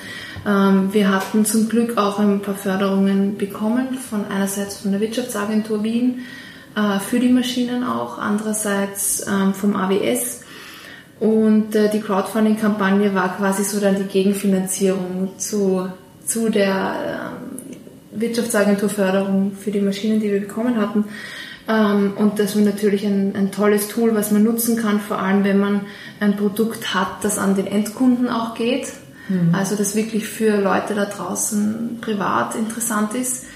ähm, 0.46 0.92
wir 0.92 1.10
hatten 1.10 1.44
zum 1.44 1.68
Glück 1.68 1.96
auch 1.96 2.18
ein 2.18 2.40
paar 2.40 2.54
Förderungen 2.54 3.36
bekommen, 3.36 3.98
von 3.98 4.24
einerseits 4.26 4.78
von 4.78 4.92
der 4.92 5.00
Wirtschaftsagentur 5.00 5.82
Wien 5.82 6.20
äh, 6.76 6.98
für 7.00 7.20
die 7.20 7.30
Maschinen 7.30 7.84
auch, 7.84 8.18
andererseits 8.18 9.26
ähm, 9.26 9.54
vom 9.54 9.76
AWS. 9.76 10.43
Und 11.20 11.74
äh, 11.74 11.90
die 11.90 12.00
Crowdfunding-Kampagne 12.00 13.14
war 13.14 13.36
quasi 13.36 13.64
so 13.64 13.80
dann 13.80 13.96
die 13.96 14.04
Gegenfinanzierung 14.04 15.30
zu, 15.38 15.88
zu 16.26 16.48
der 16.48 17.32
äh, 18.14 18.20
Wirtschaftsagenturförderung 18.20 19.52
für 19.58 19.70
die 19.70 19.80
Maschinen, 19.80 20.20
die 20.20 20.32
wir 20.32 20.40
bekommen 20.40 20.80
hatten. 20.80 21.04
Ähm, 21.68 22.14
und 22.16 22.38
das 22.38 22.56
war 22.56 22.62
natürlich 22.62 23.06
ein, 23.06 23.34
ein 23.36 23.52
tolles 23.52 23.88
Tool, 23.88 24.14
was 24.14 24.30
man 24.30 24.42
nutzen 24.42 24.76
kann, 24.76 25.00
vor 25.00 25.18
allem 25.18 25.44
wenn 25.44 25.58
man 25.58 25.82
ein 26.20 26.36
Produkt 26.36 26.94
hat, 26.94 27.22
das 27.22 27.38
an 27.38 27.54
den 27.54 27.66
Endkunden 27.66 28.28
auch 28.28 28.54
geht. 28.54 28.88
Mhm. 29.28 29.54
Also 29.54 29.76
das 29.76 29.94
wirklich 29.94 30.26
für 30.26 30.60
Leute 30.60 30.94
da 30.94 31.06
draußen 31.06 31.98
privat 32.00 32.54
interessant 32.54 33.14
ist. 33.14 33.46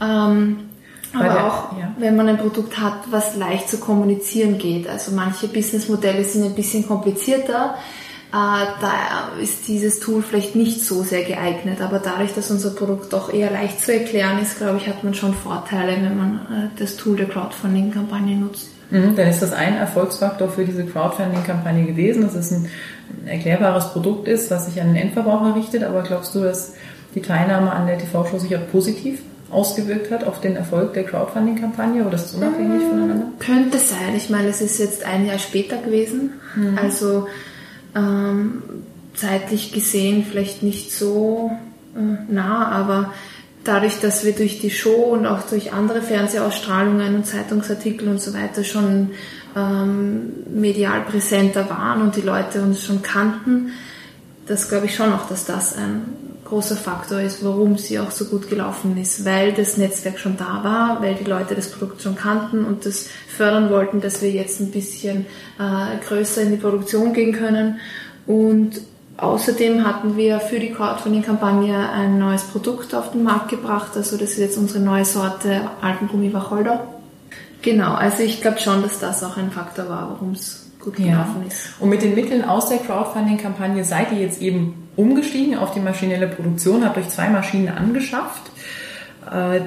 Ähm, 0.00 0.70
aber 1.14 1.24
der, 1.24 1.46
auch, 1.46 1.78
ja. 1.78 1.94
wenn 1.98 2.16
man 2.16 2.28
ein 2.28 2.38
Produkt 2.38 2.78
hat, 2.78 3.10
was 3.10 3.36
leicht 3.36 3.68
zu 3.68 3.78
kommunizieren 3.78 4.58
geht. 4.58 4.88
Also 4.88 5.12
manche 5.12 5.48
Businessmodelle 5.48 6.24
sind 6.24 6.44
ein 6.44 6.54
bisschen 6.54 6.86
komplizierter. 6.86 7.74
Äh, 8.32 8.64
da 8.80 8.92
ist 9.40 9.68
dieses 9.68 10.00
Tool 10.00 10.22
vielleicht 10.22 10.56
nicht 10.56 10.82
so 10.82 11.02
sehr 11.02 11.22
geeignet. 11.22 11.82
Aber 11.82 11.98
dadurch, 11.98 12.34
dass 12.34 12.50
unser 12.50 12.70
Produkt 12.70 13.12
doch 13.12 13.32
eher 13.32 13.50
leicht 13.50 13.80
zu 13.80 13.92
erklären 13.92 14.40
ist, 14.40 14.56
glaube 14.56 14.78
ich, 14.78 14.88
hat 14.88 15.04
man 15.04 15.12
schon 15.12 15.34
Vorteile, 15.34 15.96
wenn 16.02 16.16
man 16.16 16.34
äh, 16.36 16.78
das 16.78 16.96
Tool 16.96 17.16
der 17.16 17.28
Crowdfunding-Kampagne 17.28 18.36
nutzt. 18.36 18.70
Mhm, 18.90 19.16
dann 19.16 19.28
ist 19.28 19.42
das 19.42 19.52
ein 19.52 19.76
Erfolgsfaktor 19.76 20.48
für 20.48 20.64
diese 20.64 20.84
Crowdfunding-Kampagne 20.84 21.84
gewesen, 21.84 22.22
dass 22.22 22.34
es 22.34 22.52
ein 22.52 22.68
erklärbares 23.26 23.92
Produkt 23.92 24.28
ist, 24.28 24.50
was 24.50 24.66
sich 24.66 24.80
an 24.80 24.88
den 24.88 24.96
Endverbraucher 24.96 25.54
richtet. 25.54 25.84
Aber 25.84 26.02
glaubst 26.02 26.34
du, 26.34 26.40
dass 26.40 26.74
die 27.14 27.20
Teilnahme 27.20 27.70
an 27.70 27.86
der 27.86 27.98
TV-Show 27.98 28.38
sich 28.38 28.56
auch 28.56 28.66
positiv 28.70 29.20
ausgewirkt 29.52 30.10
hat 30.10 30.24
auf 30.24 30.40
den 30.40 30.56
Erfolg 30.56 30.94
der 30.94 31.04
Crowdfunding-Kampagne 31.04 32.04
oder 32.04 32.14
ist 32.14 32.26
es 32.26 32.34
unabhängig 32.34 32.82
mhm, 32.82 32.88
voneinander? 32.88 33.26
Könnte 33.38 33.78
sein. 33.78 34.16
Ich 34.16 34.30
meine, 34.30 34.48
es 34.48 34.60
ist 34.60 34.78
jetzt 34.78 35.04
ein 35.04 35.26
Jahr 35.26 35.38
später 35.38 35.76
gewesen. 35.76 36.34
Mhm. 36.56 36.78
Also 36.78 37.28
ähm, 37.94 38.62
zeitlich 39.14 39.72
gesehen 39.72 40.24
vielleicht 40.28 40.62
nicht 40.62 40.92
so 40.92 41.50
äh, 41.94 42.32
nah, 42.32 42.68
aber 42.68 43.12
dadurch, 43.64 44.00
dass 44.00 44.24
wir 44.24 44.32
durch 44.32 44.60
die 44.60 44.70
Show 44.70 45.12
und 45.12 45.26
auch 45.26 45.42
durch 45.42 45.72
andere 45.72 46.02
Fernsehausstrahlungen 46.02 47.14
und 47.14 47.26
Zeitungsartikel 47.26 48.08
und 48.08 48.20
so 48.20 48.34
weiter 48.34 48.64
schon 48.64 49.10
ähm, 49.56 50.32
medial 50.52 51.02
präsenter 51.02 51.68
waren 51.68 52.02
und 52.02 52.16
die 52.16 52.22
Leute 52.22 52.62
uns 52.62 52.82
schon 52.82 53.02
kannten, 53.02 53.72
das 54.46 54.68
glaube 54.68 54.86
ich 54.86 54.96
schon 54.96 55.12
auch, 55.12 55.28
dass 55.28 55.44
das 55.44 55.76
ein 55.76 56.02
großer 56.52 56.76
Faktor 56.76 57.20
ist, 57.20 57.42
warum 57.42 57.78
sie 57.78 57.98
auch 57.98 58.10
so 58.10 58.26
gut 58.26 58.50
gelaufen 58.50 58.98
ist, 58.98 59.24
weil 59.24 59.52
das 59.52 59.78
Netzwerk 59.78 60.18
schon 60.18 60.36
da 60.36 60.62
war, 60.62 61.00
weil 61.00 61.14
die 61.14 61.24
Leute 61.24 61.54
das 61.54 61.70
Produkt 61.70 62.02
schon 62.02 62.14
kannten 62.14 62.66
und 62.66 62.84
das 62.84 63.08
fördern 63.26 63.70
wollten, 63.70 64.02
dass 64.02 64.20
wir 64.20 64.30
jetzt 64.30 64.60
ein 64.60 64.70
bisschen 64.70 65.24
äh, 65.58 65.96
größer 66.06 66.42
in 66.42 66.50
die 66.50 66.58
Produktion 66.58 67.12
gehen 67.14 67.32
können 67.32 67.80
und 68.26 68.82
Außerdem 69.18 69.86
hatten 69.86 70.16
wir 70.16 70.40
für 70.40 70.58
die 70.58 70.72
Crowdfunding-Kampagne 70.72 71.90
ein 71.90 72.18
neues 72.18 72.42
Produkt 72.42 72.92
auf 72.92 73.12
den 73.12 73.22
Markt 73.22 73.50
gebracht. 73.50 73.92
Also 73.94 74.16
das 74.16 74.30
ist 74.30 74.38
jetzt 74.38 74.58
unsere 74.58 74.80
neue 74.80 75.04
Sorte 75.04 75.60
Alpengummi 75.80 76.32
Wacholder. 76.32 76.88
Genau, 77.60 77.94
also 77.94 78.24
ich 78.24 78.40
glaube 78.40 78.58
schon, 78.58 78.82
dass 78.82 78.98
das 78.98 79.22
auch 79.22 79.36
ein 79.36 79.52
Faktor 79.52 79.88
war, 79.88 80.10
warum 80.10 80.32
es 80.32 80.61
gut 80.82 80.96
gelaufen 80.96 81.42
ja. 81.42 81.48
ist. 81.48 81.80
Und 81.80 81.88
mit 81.88 82.02
den 82.02 82.14
Mitteln 82.14 82.44
aus 82.44 82.68
der 82.68 82.78
Crowdfunding-Kampagne 82.78 83.84
seid 83.84 84.12
ihr 84.12 84.18
jetzt 84.18 84.42
eben 84.42 84.88
umgestiegen 84.96 85.56
auf 85.56 85.72
die 85.72 85.80
maschinelle 85.80 86.28
Produktion, 86.28 86.84
habt 86.84 86.98
euch 86.98 87.08
zwei 87.08 87.28
Maschinen 87.28 87.68
angeschafft. 87.68 88.50
Äh, 89.30 89.60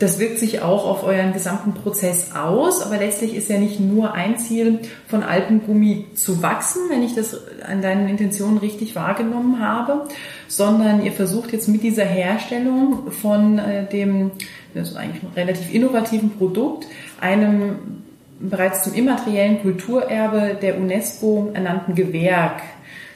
das 0.00 0.18
wirkt 0.18 0.38
sich 0.38 0.62
auch 0.62 0.86
auf 0.86 1.04
euren 1.04 1.34
gesamten 1.34 1.74
Prozess 1.74 2.34
aus, 2.34 2.80
aber 2.80 2.96
letztlich 2.96 3.34
ist 3.34 3.50
ja 3.50 3.58
nicht 3.58 3.80
nur 3.80 4.14
ein 4.14 4.38
Ziel 4.38 4.78
von 5.06 5.22
Alpengummi 5.22 6.06
zu 6.14 6.42
wachsen, 6.42 6.80
wenn 6.88 7.02
ich 7.02 7.14
das 7.14 7.38
an 7.68 7.82
deinen 7.82 8.08
Intentionen 8.08 8.56
richtig 8.56 8.96
wahrgenommen 8.96 9.60
habe, 9.60 10.08
sondern 10.48 11.04
ihr 11.04 11.12
versucht 11.12 11.52
jetzt 11.52 11.68
mit 11.68 11.82
dieser 11.82 12.06
Herstellung 12.06 13.10
von 13.10 13.58
äh, 13.58 13.86
dem, 13.90 14.30
das 14.72 14.92
ist 14.92 14.96
eigentlich 14.96 15.22
ein 15.22 15.32
relativ 15.36 15.72
innovativen 15.72 16.30
Produkt, 16.30 16.86
einem 17.20 18.02
bereits 18.40 18.84
zum 18.84 18.94
immateriellen 18.94 19.60
Kulturerbe 19.60 20.56
der 20.60 20.78
UNESCO 20.78 21.50
ernannten 21.52 21.94
Gewerk 21.94 22.62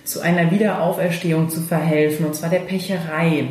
zu 0.05 0.21
einer 0.21 0.51
Wiederauferstehung 0.51 1.49
zu 1.49 1.63
verhelfen, 1.63 2.27
und 2.27 2.35
zwar 2.35 2.51
der 2.51 2.59
Pecherei. 2.61 3.49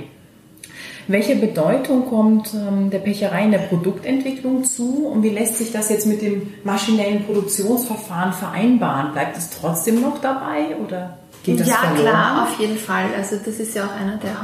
Welche 1.07 1.35
Bedeutung 1.35 2.05
kommt 2.07 2.53
ähm, 2.53 2.89
der 2.89 2.99
Pecherei 2.99 3.43
in 3.43 3.51
der 3.51 3.59
Produktentwicklung 3.59 4.63
zu 4.63 5.07
und 5.07 5.21
wie 5.23 5.29
lässt 5.29 5.57
sich 5.57 5.71
das 5.71 5.89
jetzt 5.89 6.05
mit 6.05 6.21
dem 6.21 6.53
maschinellen 6.63 7.25
Produktionsverfahren 7.25 8.31
vereinbaren? 8.31 9.11
Bleibt 9.11 9.35
es 9.35 9.49
trotzdem 9.49 9.99
noch 10.01 10.21
dabei 10.21 10.77
oder 10.81 11.17
geht 11.43 11.59
das 11.59 11.67
Ja, 11.67 11.75
verloren? 11.75 12.01
klar, 12.03 12.43
auf 12.43 12.59
jeden 12.59 12.77
Fall. 12.77 13.05
Also 13.17 13.35
das 13.43 13.59
ist 13.59 13.75
ja 13.75 13.85
auch 13.85 13.99
einer 13.99 14.17
der 14.17 14.43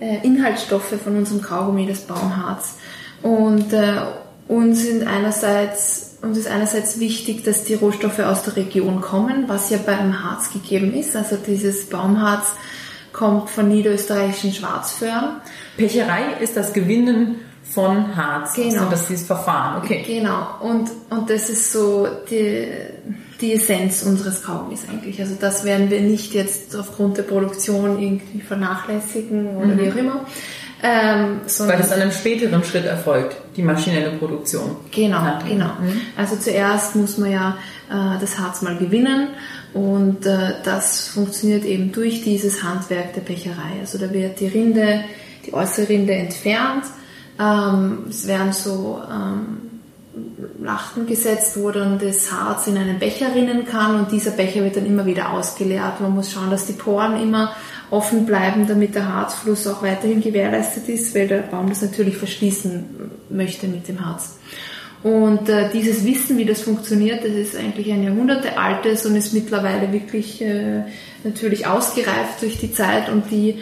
Hauptinhaltsstoffe 0.00 0.92
äh, 0.92 0.96
von 0.96 1.16
unserem 1.16 1.40
Kaugummi, 1.40 1.86
das 1.86 2.00
Baumharz. 2.00 2.76
Und 3.22 3.72
äh, 3.72 3.92
uns 4.48 4.82
sind 4.82 5.06
einerseits 5.06 6.03
uns 6.24 6.38
ist 6.38 6.48
einerseits 6.48 6.98
wichtig, 6.98 7.44
dass 7.44 7.64
die 7.64 7.74
Rohstoffe 7.74 8.20
aus 8.20 8.42
der 8.42 8.56
Region 8.56 9.00
kommen, 9.00 9.44
was 9.48 9.70
ja 9.70 9.78
beim 9.84 10.24
Harz 10.24 10.52
gegeben 10.52 10.94
ist. 10.94 11.14
Also 11.14 11.36
dieses 11.36 11.86
Baumharz 11.86 12.52
kommt 13.12 13.50
von 13.50 13.68
niederösterreichischen 13.68 14.52
Schwarzföhren. 14.52 15.36
Pecherei 15.76 16.34
ist 16.40 16.56
das 16.56 16.72
Gewinnen 16.72 17.36
von 17.62 18.16
Harz. 18.16 18.54
Genau. 18.54 18.68
Also 18.68 18.90
das 18.90 19.10
ist 19.10 19.26
Verfahren, 19.26 19.82
okay. 19.82 20.04
Genau. 20.06 20.60
Und, 20.60 20.90
und 21.10 21.30
das 21.30 21.48
ist 21.48 21.72
so 21.72 22.06
die, 22.30 22.68
die 23.40 23.54
Essenz 23.54 24.02
unseres 24.02 24.42
Kaugummis 24.42 24.86
eigentlich. 24.88 25.20
Also 25.20 25.34
das 25.40 25.64
werden 25.64 25.90
wir 25.90 26.00
nicht 26.00 26.34
jetzt 26.34 26.76
aufgrund 26.76 27.18
der 27.18 27.22
Produktion 27.22 28.00
irgendwie 28.00 28.40
vernachlässigen 28.40 29.56
oder 29.56 29.66
mhm. 29.66 29.78
wie 29.78 29.90
auch 29.90 29.96
immer. 29.96 30.26
Ähm, 30.82 31.40
Weil 31.58 31.78
das 31.78 31.92
an 31.92 32.00
einem 32.00 32.12
späteren 32.12 32.62
Schritt 32.62 32.84
erfolgt, 32.84 33.36
die 33.56 33.62
maschinelle 33.62 34.10
Produktion. 34.18 34.76
Genau, 34.90 35.22
genau. 35.48 35.70
Mhm. 35.80 36.00
Also 36.16 36.36
zuerst 36.36 36.94
muss 36.96 37.16
man 37.16 37.30
ja 37.30 37.56
äh, 37.90 38.20
das 38.20 38.38
Harz 38.38 38.60
mal 38.62 38.76
gewinnen 38.76 39.28
und 39.72 40.26
äh, 40.26 40.54
das 40.62 41.08
funktioniert 41.08 41.64
eben 41.64 41.90
durch 41.92 42.22
dieses 42.22 42.62
Handwerk 42.62 43.14
der 43.14 43.22
Pecherei. 43.22 43.80
Also 43.80 43.98
da 43.98 44.12
wird 44.12 44.40
die 44.40 44.48
Rinde, 44.48 45.04
die 45.46 45.54
äußere 45.54 45.88
Rinde 45.88 46.14
entfernt. 46.14 46.84
Ähm, 47.40 48.04
es 48.08 48.26
werden 48.26 48.52
so 48.52 49.00
ähm, 49.10 49.64
Lachten 50.62 51.06
gesetzt, 51.06 51.58
wo 51.60 51.70
dann 51.70 51.98
das 51.98 52.30
Harz 52.30 52.68
in 52.68 52.78
einen 52.78 52.98
Becher 52.98 53.34
rinnen 53.34 53.66
kann 53.66 53.98
und 53.98 54.12
dieser 54.12 54.30
Becher 54.30 54.62
wird 54.62 54.76
dann 54.76 54.86
immer 54.86 55.06
wieder 55.06 55.32
ausgeleert. 55.32 56.00
Man 56.00 56.14
muss 56.14 56.32
schauen, 56.32 56.50
dass 56.50 56.66
die 56.66 56.72
Poren 56.72 57.20
immer 57.20 57.54
offen 57.90 58.26
bleiben, 58.26 58.66
damit 58.66 58.94
der 58.94 59.12
Harzfluss 59.12 59.66
auch 59.66 59.82
weiterhin 59.82 60.20
gewährleistet 60.20 60.88
ist, 60.88 61.14
weil 61.14 61.28
der 61.28 61.38
Baum 61.38 61.68
das 61.68 61.82
natürlich 61.82 62.16
verschließen 62.16 62.84
möchte 63.30 63.66
mit 63.66 63.88
dem 63.88 64.04
Harz. 64.04 64.36
Und 65.04 65.50
äh, 65.50 65.68
dieses 65.70 66.06
Wissen, 66.06 66.38
wie 66.38 66.46
das 66.46 66.62
funktioniert, 66.62 67.24
das 67.24 67.32
ist 67.32 67.56
eigentlich 67.56 67.92
ein 67.92 68.02
Jahrhunderte 68.02 68.56
altes 68.56 69.04
und 69.04 69.14
ist 69.16 69.34
mittlerweile 69.34 69.92
wirklich 69.92 70.40
äh, 70.40 70.84
natürlich 71.24 71.66
ausgereift 71.66 72.40
durch 72.40 72.58
die 72.58 72.72
Zeit 72.72 73.10
und 73.10 73.30
die, 73.30 73.58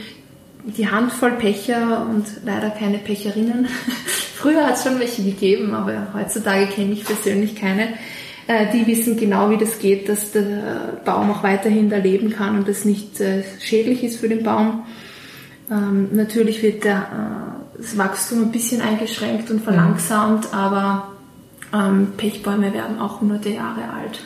die 0.65 0.89
Handvoll 0.89 1.33
Pecher 1.33 2.07
und 2.09 2.25
leider 2.45 2.71
keine 2.71 2.99
Pecherinnen. 2.99 3.67
Früher 4.37 4.67
hat 4.67 4.77
es 4.77 4.85
schon 4.85 5.01
welche 5.01 5.25
gegeben, 5.25 5.75
aber 5.75 6.15
heutzutage 6.15 6.67
kenne 6.67 6.93
ich 6.93 7.05
persönlich 7.05 7.57
keine. 7.57 7.89
Äh, 8.47 8.73
die 8.73 8.87
wissen 8.87 9.17
genau, 9.17 9.51
wie 9.51 9.59
das 9.59 9.79
geht, 9.79 10.09
dass 10.09 10.33
der 10.33 10.99
Baum 11.05 11.31
auch 11.31 11.43
weiterhin 11.43 11.91
da 11.91 11.99
leben 11.99 12.31
kann 12.31 12.57
und 12.57 12.69
das 12.69 12.85
nicht 12.85 13.21
äh, 13.21 13.45
schädlich 13.61 14.03
ist 14.03 14.21
für 14.21 14.29
den 14.29 14.43
Baum. 14.43 14.85
Ähm, 15.71 16.09
natürlich 16.13 16.63
wird 16.63 16.85
äh, 16.85 16.95
das 17.77 17.97
Wachstum 17.97 18.43
ein 18.43 18.53
bisschen 18.53 18.81
eingeschränkt 18.81 19.51
und 19.51 19.63
verlangsamt, 19.63 20.53
aber 20.53 21.13
ähm, 21.73 22.13
Pechbäume 22.17 22.75
werden 22.75 22.99
auch 22.99 23.21
hunderte 23.21 23.51
Jahre 23.51 23.85
alt. 23.85 24.21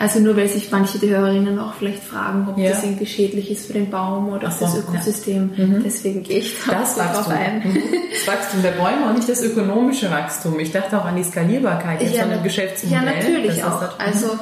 Also 0.00 0.18
nur 0.18 0.34
weil 0.36 0.48
sich 0.48 0.70
manche 0.70 0.98
der 0.98 1.10
Hörerinnen 1.10 1.58
auch 1.58 1.74
vielleicht 1.74 2.02
fragen, 2.02 2.48
ob 2.50 2.56
Ja. 2.58 2.70
das 2.70 2.82
irgendwie 2.82 3.04
schädlich 3.04 3.50
ist 3.50 3.66
für 3.66 3.74
den 3.74 3.90
Baum 3.90 4.30
oder 4.30 4.48
Ach 4.50 4.58
das 4.58 4.76
Ökosystem. 4.78 5.50
ja. 5.56 5.66
Mhm. 5.66 5.82
Deswegen 5.84 6.22
gehe 6.22 6.38
ich 6.38 6.56
da 6.66 6.80
Das 6.80 6.96
Wachstum. 6.98 7.34
ein. 7.34 7.58
Mhm. 7.58 7.82
Das 8.10 8.26
Wachstum 8.34 8.62
der 8.62 8.70
Bäume 8.72 9.06
und 9.08 9.16
nicht 9.16 9.28
das 9.28 9.42
ökonomische 9.42 10.10
Wachstum. 10.10 10.58
Ich 10.58 10.72
dachte 10.72 10.98
auch 10.98 11.04
an 11.04 11.16
die 11.16 11.22
Skalierbarkeit 11.22 12.00
jetzt 12.02 12.18
von 12.18 12.28
na- 12.30 12.36
dem 12.36 12.42
Geschäftsmodell. 12.42 12.98
Ja, 12.98 13.04
natürlich 13.14 13.62
auch. 13.62 13.80
das- 13.80 14.00
Also 14.00 14.38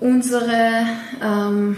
unsere, 0.00 0.86
ähm, 1.22 1.76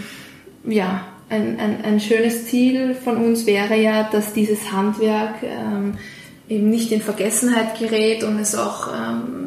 ja, 0.65 1.01
ein, 1.29 1.59
ein, 1.59 1.83
ein 1.83 1.99
schönes 1.99 2.45
Ziel 2.47 2.95
von 2.95 3.17
uns 3.17 3.45
wäre 3.45 3.75
ja, 3.75 4.03
dass 4.11 4.33
dieses 4.33 4.71
Handwerk 4.71 5.35
ähm, 5.43 5.95
eben 6.47 6.69
nicht 6.69 6.91
in 6.91 7.01
Vergessenheit 7.01 7.77
gerät 7.79 8.23
und 8.23 8.39
es 8.39 8.55
auch 8.55 8.87
ähm, 8.93 9.42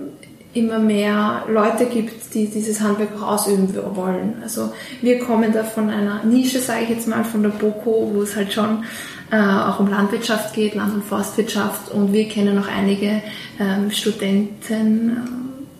immer 0.56 0.78
mehr 0.78 1.44
Leute 1.48 1.86
gibt, 1.86 2.34
die 2.34 2.46
dieses 2.48 2.80
Handwerk 2.80 3.10
auch 3.20 3.28
ausüben 3.34 3.68
wollen. 3.94 4.34
Also 4.42 4.72
wir 5.02 5.18
kommen 5.18 5.52
da 5.52 5.62
von 5.64 5.90
einer 5.90 6.24
Nische, 6.24 6.58
sage 6.60 6.84
ich 6.84 6.88
jetzt 6.90 7.06
mal, 7.08 7.24
von 7.24 7.42
der 7.42 7.50
BOKO, 7.50 8.10
wo 8.14 8.22
es 8.22 8.34
halt 8.36 8.52
schon 8.52 8.84
äh, 9.30 9.36
auch 9.36 9.80
um 9.80 9.88
Landwirtschaft 9.88 10.54
geht, 10.54 10.74
Land- 10.74 10.94
und 10.94 11.04
Forstwirtschaft 11.04 11.90
und 11.90 12.12
wir 12.12 12.28
kennen 12.28 12.58
auch 12.58 12.68
einige 12.68 13.22
ähm, 13.60 13.90
Studenten, 13.90 15.16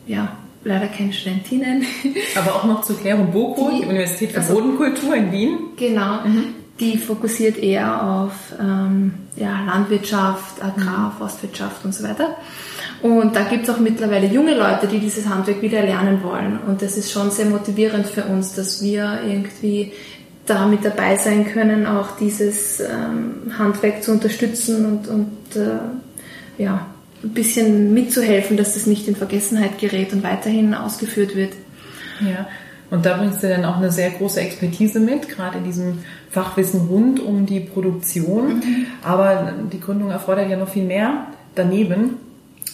äh, 0.07 0.13
ja, 0.13 0.29
leider 0.65 0.89
keine 0.89 1.13
Studentinnen, 1.13 1.85
Aber 2.37 2.57
auch 2.57 2.65
noch 2.65 2.83
zur 2.83 2.99
Klärung 2.99 3.31
BOKO, 3.33 3.71
die, 3.71 3.81
Die- 3.83 3.87
Universität 3.87 4.33
für 4.33 4.39
also- 4.41 4.55
Bodenkultur 4.55 5.15
in 5.15 5.33
Wien. 5.33 5.59
genau, 5.77 6.21
die 6.81 6.99
fokussiert 6.99 7.57
eher 7.57 8.03
auf 8.03 8.33
ähm, 8.61 9.15
ja, 9.37 9.65
Landwirtschaft, 9.65 10.63
Agrar, 10.63 11.15
Forstwirtschaft 11.19 11.85
und 11.85 11.95
so 11.95 12.05
weiter. 12.05 12.37
Und 13.07 13.37
da 13.37 13.45
gibt 13.45 13.69
es 13.69 13.71
auch 13.71 13.79
mittlerweile 13.79 14.27
junge 14.27 14.57
Leute, 14.57 14.89
die 14.89 14.99
dieses 14.99 15.29
Handwerk 15.29 15.63
wieder 15.63 15.81
lernen 15.81 16.25
wollen. 16.25 16.59
Und 16.67 16.83
das 16.83 16.97
ist 16.97 17.13
schon 17.13 17.31
sehr 17.31 17.47
motivierend 17.47 18.09
für 18.09 18.25
uns, 18.25 18.55
dass 18.55 18.83
wir 18.83 19.21
irgendwie 19.25 19.93
da 20.45 20.67
mit 20.67 20.85
dabei 20.85 21.17
sein 21.17 21.47
können, 21.47 21.87
auch 21.87 22.17
dieses 22.19 22.81
ähm, 22.81 23.53
Handwerk 23.57 24.03
zu 24.03 24.11
unterstützen 24.11 24.87
und, 24.87 25.09
und 25.09 25.57
äh, 25.57 26.63
ja, 26.63 26.87
ein 27.23 27.31
bisschen 27.31 27.95
mitzuhelfen, 27.95 28.57
dass 28.57 28.75
das 28.75 28.87
nicht 28.87 29.07
in 29.07 29.15
Vergessenheit 29.15 29.79
gerät 29.79 30.13
und 30.13 30.25
weiterhin 30.25 30.75
ausgeführt 30.75 31.37
wird. 31.37 31.53
Ja. 32.21 32.49
Und 32.91 33.07
da 33.07 33.17
bringst 33.19 33.43
du 33.43 33.49
dann 33.49 33.65
auch 33.65 33.77
eine 33.77 33.93
sehr 33.93 34.11
große 34.11 34.41
Expertise 34.41 34.99
mit, 34.99 35.29
gerade 35.29 35.59
in 35.59 35.65
diesem 35.65 35.99
Fachwissen 36.31 36.89
rund 36.89 37.21
um 37.21 37.47
die 37.47 37.61
Produktion. 37.61 38.63
Aber 39.05 39.55
die 39.73 39.81
Gründung 39.81 40.11
erfordert 40.11 40.51
ja 40.51 40.57
noch 40.57 40.69
viel 40.69 40.85
mehr 40.85 41.27
daneben. 41.55 42.26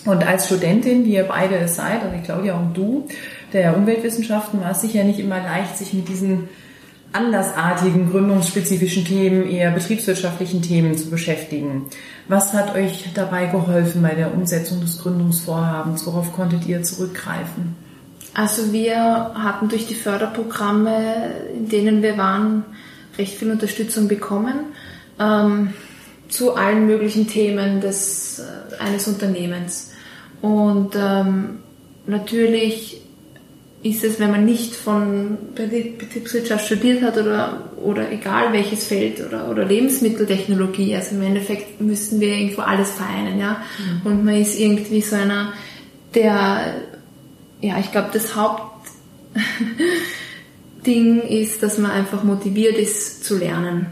Und 0.04 0.26
als 0.26 0.46
Studentin, 0.46 1.04
wie 1.04 1.14
ihr 1.14 1.24
beide 1.24 1.56
es 1.56 1.76
seid, 1.76 2.02
also 2.02 2.16
Claudia 2.24 2.56
und 2.56 2.76
du, 2.76 3.06
der 3.52 3.76
Umweltwissenschaften, 3.76 4.60
war 4.60 4.72
es 4.72 4.80
sicher 4.80 5.04
nicht 5.04 5.20
immer 5.20 5.38
leicht, 5.38 5.76
sich 5.76 5.92
mit 5.92 6.08
diesen 6.08 6.48
andersartigen, 7.12 8.10
gründungsspezifischen 8.10 9.04
Themen, 9.04 9.46
eher 9.48 9.70
betriebswirtschaftlichen 9.70 10.62
Themen 10.62 10.96
zu 10.96 11.10
beschäftigen. 11.10 11.86
Was 12.26 12.52
hat 12.52 12.74
euch 12.74 13.10
dabei 13.14 13.46
geholfen 13.46 14.02
bei 14.02 14.14
der 14.14 14.34
Umsetzung 14.34 14.80
des 14.80 14.98
Gründungsvorhabens? 14.98 16.06
Worauf 16.06 16.32
konntet 16.32 16.66
ihr 16.66 16.82
zurückgreifen? 16.82 17.76
Also 18.34 18.72
wir 18.72 18.96
hatten 19.34 19.68
durch 19.68 19.86
die 19.86 19.94
Förderprogramme, 19.94 21.32
in 21.54 21.68
denen 21.68 22.02
wir 22.02 22.16
waren, 22.16 22.64
recht 23.18 23.36
viel 23.36 23.50
Unterstützung 23.50 24.08
bekommen 24.08 24.54
ähm, 25.20 25.74
zu 26.28 26.54
allen 26.54 26.86
möglichen 26.86 27.28
Themen 27.28 27.82
des, 27.82 28.38
äh, 28.38 28.82
eines 28.82 29.06
Unternehmens. 29.06 29.91
Und 30.42 30.96
ähm, 30.96 31.60
natürlich 32.06 33.00
ist 33.82 34.04
es, 34.04 34.20
wenn 34.20 34.30
man 34.30 34.44
nicht 34.44 34.74
von 34.74 35.38
Betrieb- 35.54 35.98
Betriebswirtschaft 35.98 36.66
studiert 36.66 37.02
hat 37.02 37.16
oder, 37.16 37.70
oder 37.82 38.12
egal 38.12 38.52
welches 38.52 38.86
Feld 38.86 39.20
oder, 39.26 39.48
oder 39.50 39.64
Lebensmitteltechnologie, 39.64 40.94
also 40.94 41.16
im 41.16 41.22
Endeffekt 41.22 41.80
müssen 41.80 42.20
wir 42.20 42.28
irgendwo 42.28 42.62
alles 42.62 42.90
vereinen, 42.92 43.40
ja. 43.40 43.62
Und 44.04 44.24
man 44.24 44.34
ist 44.34 44.58
irgendwie 44.58 45.00
so 45.00 45.16
einer, 45.16 45.52
der, 46.14 46.74
ja, 47.60 47.78
ich 47.80 47.90
glaube, 47.90 48.10
das 48.12 48.36
Hauptding 48.36 48.82
ist, 51.28 51.62
dass 51.62 51.78
man 51.78 51.90
einfach 51.90 52.22
motiviert 52.22 52.76
ist 52.76 53.24
zu 53.24 53.38
lernen. 53.38 53.86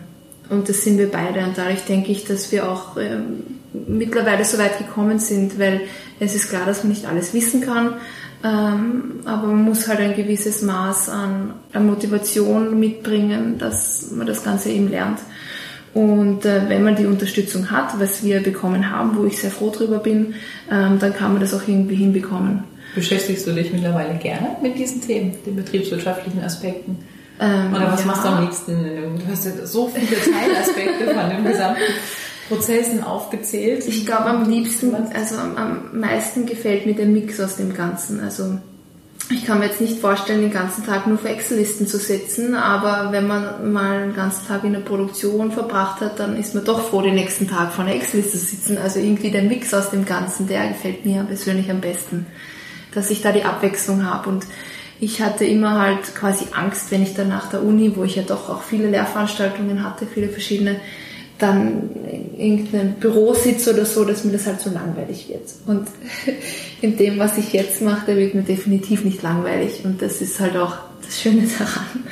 Und 0.51 0.69
das 0.69 0.85
sind 0.85 0.99
wir 0.99 1.11
beide. 1.11 1.45
Und 1.45 1.57
dadurch 1.57 1.85
denke 1.85 2.11
ich, 2.13 2.25
dass 2.25 2.53
wir 2.53 2.69
auch 2.69 2.97
ähm, 2.97 3.60
mittlerweile 3.73 4.45
so 4.45 4.59
weit 4.59 4.79
gekommen 4.79 5.19
sind, 5.19 5.59
weil 5.59 5.83
es 6.19 6.35
ist 6.35 6.49
klar, 6.49 6.67
dass 6.67 6.83
man 6.83 6.93
nicht 6.93 7.07
alles 7.07 7.35
wissen 7.35 7.61
kann. 7.61 7.95
Ähm, 8.43 9.21
aber 9.27 9.49
man 9.49 9.65
muss 9.65 9.87
halt 9.87 10.01
ein 10.01 10.17
gewisses 10.17 10.63
Maß 10.63 11.11
an, 11.11 11.55
an 11.73 11.87
Motivation 11.87 12.79
mitbringen, 12.81 13.59
dass 13.59 14.11
man 14.13 14.27
das 14.27 14.43
Ganze 14.43 14.71
eben 14.71 14.89
lernt. 14.89 15.19
Und 15.93 16.45
äh, 16.45 16.69
wenn 16.69 16.85
man 16.85 16.97
die 16.97 17.07
Unterstützung 17.07 17.71
hat, 17.71 17.99
was 17.99 18.23
wir 18.23 18.43
bekommen 18.43 18.91
haben, 18.91 19.17
wo 19.17 19.25
ich 19.25 19.39
sehr 19.39 19.51
froh 19.51 19.71
drüber 19.71 19.99
bin, 19.99 20.35
ähm, 20.71 20.99
dann 20.99 21.15
kann 21.15 21.33
man 21.33 21.41
das 21.41 21.53
auch 21.53 21.67
irgendwie 21.67 21.97
hinbekommen. 21.97 22.65
Beschäftigst 22.95 23.47
du 23.47 23.53
dich 23.53 23.73
mittlerweile 23.73 24.15
gerne 24.19 24.57
mit 24.63 24.79
diesen 24.79 25.01
Themen, 25.01 25.35
den 25.45 25.57
betriebswirtschaftlichen 25.57 26.43
Aspekten? 26.43 26.99
Ähm, 27.41 27.75
Oder 27.75 27.93
was 27.93 28.01
ja. 28.01 28.07
machst 28.07 28.25
du 28.25 28.29
am 28.29 28.43
liebsten? 28.43 28.85
Du 29.19 29.33
hast 29.33 29.47
ja 29.47 29.67
so 29.67 29.89
viele 29.89 30.07
Teilaspekte 30.07 31.15
von 31.15 31.31
den 31.31 31.45
gesamten 31.45 31.83
Prozessen 32.51 33.05
aufgezählt. 33.05 33.87
Ich 33.87 34.05
glaube 34.05 34.25
am 34.25 34.51
liebsten, 34.51 34.93
also 35.15 35.37
am, 35.37 35.99
meisten 35.99 36.47
gefällt 36.47 36.85
mir 36.85 36.95
der 36.95 37.07
Mix 37.07 37.41
aus 37.41 37.57
dem 37.57 37.75
Ganzen. 37.75 38.19
Also 38.21 38.59
ich 39.31 39.47
kann 39.47 39.61
mir 39.61 39.67
jetzt 39.67 39.81
nicht 39.81 40.01
vorstellen, 40.01 40.41
den 40.41 40.51
ganzen 40.51 40.85
Tag 40.85 41.07
nur 41.07 41.17
für 41.17 41.29
Excel-Listen 41.29 41.87
zu 41.87 41.99
sitzen, 41.99 42.57
aber 42.57 43.13
wenn 43.13 43.29
man 43.29 43.73
mal 43.73 44.03
einen 44.03 44.17
ganzen 44.17 44.49
Tag 44.49 44.65
in 44.65 44.73
der 44.73 44.81
Produktion 44.81 45.53
verbracht 45.53 46.01
hat, 46.01 46.19
dann 46.19 46.37
ist 46.37 46.57
man 46.57 46.65
doch 46.65 46.89
froh, 46.89 47.01
den 47.01 47.15
nächsten 47.15 47.47
Tag 47.47 47.73
vor 47.73 47.85
einer 47.85 47.95
Excel-Liste 47.95 48.39
zu 48.39 48.45
sitzen. 48.45 48.79
Also 48.79 48.99
irgendwie 48.99 49.31
der 49.31 49.43
Mix 49.43 49.73
aus 49.73 49.91
dem 49.91 50.05
Ganzen, 50.05 50.49
der 50.49 50.67
gefällt 50.67 51.07
mir 51.07 51.23
persönlich 51.23 51.71
am 51.71 51.81
besten, 51.81 52.27
dass 52.93 53.11
ich 53.11 53.23
da 53.23 53.31
die 53.31 53.45
Abwechslung 53.45 54.05
habe 54.05 54.29
und 54.29 54.45
ich 54.99 55.23
hatte 55.23 55.47
immer 55.47 55.81
halt 55.81 56.15
quasi 56.17 56.47
Angst, 56.53 56.91
wenn 56.91 57.03
ich 57.03 57.15
dann 57.15 57.29
nach 57.29 57.49
der 57.49 57.63
Uni, 57.63 57.97
wo 57.97 58.03
ich 58.03 58.17
ja 58.17 58.23
doch 58.23 58.51
auch 58.51 58.63
viele 58.63 58.91
Lehrveranstaltungen 58.91 59.83
hatte, 59.83 60.07
viele 60.07 60.29
verschiedene, 60.29 60.77
dann 61.41 61.91
in 62.11 62.39
irgendeinem 62.39 62.93
Büro 62.95 63.35
sitze 63.35 63.73
oder 63.75 63.85
so, 63.85 64.05
dass 64.05 64.25
mir 64.25 64.33
das 64.33 64.47
halt 64.47 64.61
so 64.61 64.71
langweilig 64.71 65.29
wird. 65.29 65.43
Und 65.67 65.89
in 66.81 66.97
dem, 66.97 67.19
was 67.19 67.39
ich 67.39 67.53
jetzt 67.53 67.83
mache, 67.83 68.07
da 68.13 68.17
wird 68.17 68.35
mir 68.35 68.43
definitiv 68.43 69.05
nicht 69.05 69.23
langweilig. 69.23 69.81
Und 69.85 70.01
das 70.03 70.21
ist 70.21 70.39
halt 70.41 70.57
auch 70.57 70.77
das 71.05 71.21
Schöne 71.21 71.43
daran. 71.59 72.05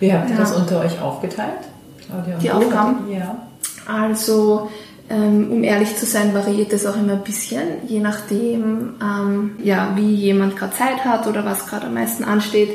Wie 0.00 0.12
habt 0.12 0.28
ihr 0.28 0.34
Ja. 0.36 0.40
das 0.42 0.52
unter 0.52 0.80
euch 0.80 1.00
aufgeteilt? 1.00 1.60
Claudia 2.06 2.34
und 2.34 2.42
Die? 2.42 2.50
Aufgaben? 2.50 3.12
Ja. 3.12 3.46
Also, 3.86 4.70
ähm, 5.08 5.50
um 5.52 5.62
ehrlich 5.64 5.96
zu 5.96 6.04
sein, 6.06 6.34
variiert 6.34 6.72
das 6.72 6.84
auch 6.86 6.96
immer 6.96 7.14
ein 7.14 7.22
bisschen, 7.24 7.62
je 7.88 8.00
nachdem, 8.00 8.94
ähm, 9.00 9.52
ja, 9.62 9.92
wie 9.94 10.14
jemand 10.14 10.56
gerade 10.56 10.74
Zeit 10.76 11.04
hat 11.04 11.26
oder 11.26 11.44
was 11.44 11.66
gerade 11.66 11.86
am 11.86 11.94
meisten 11.94 12.24
ansteht. 12.24 12.70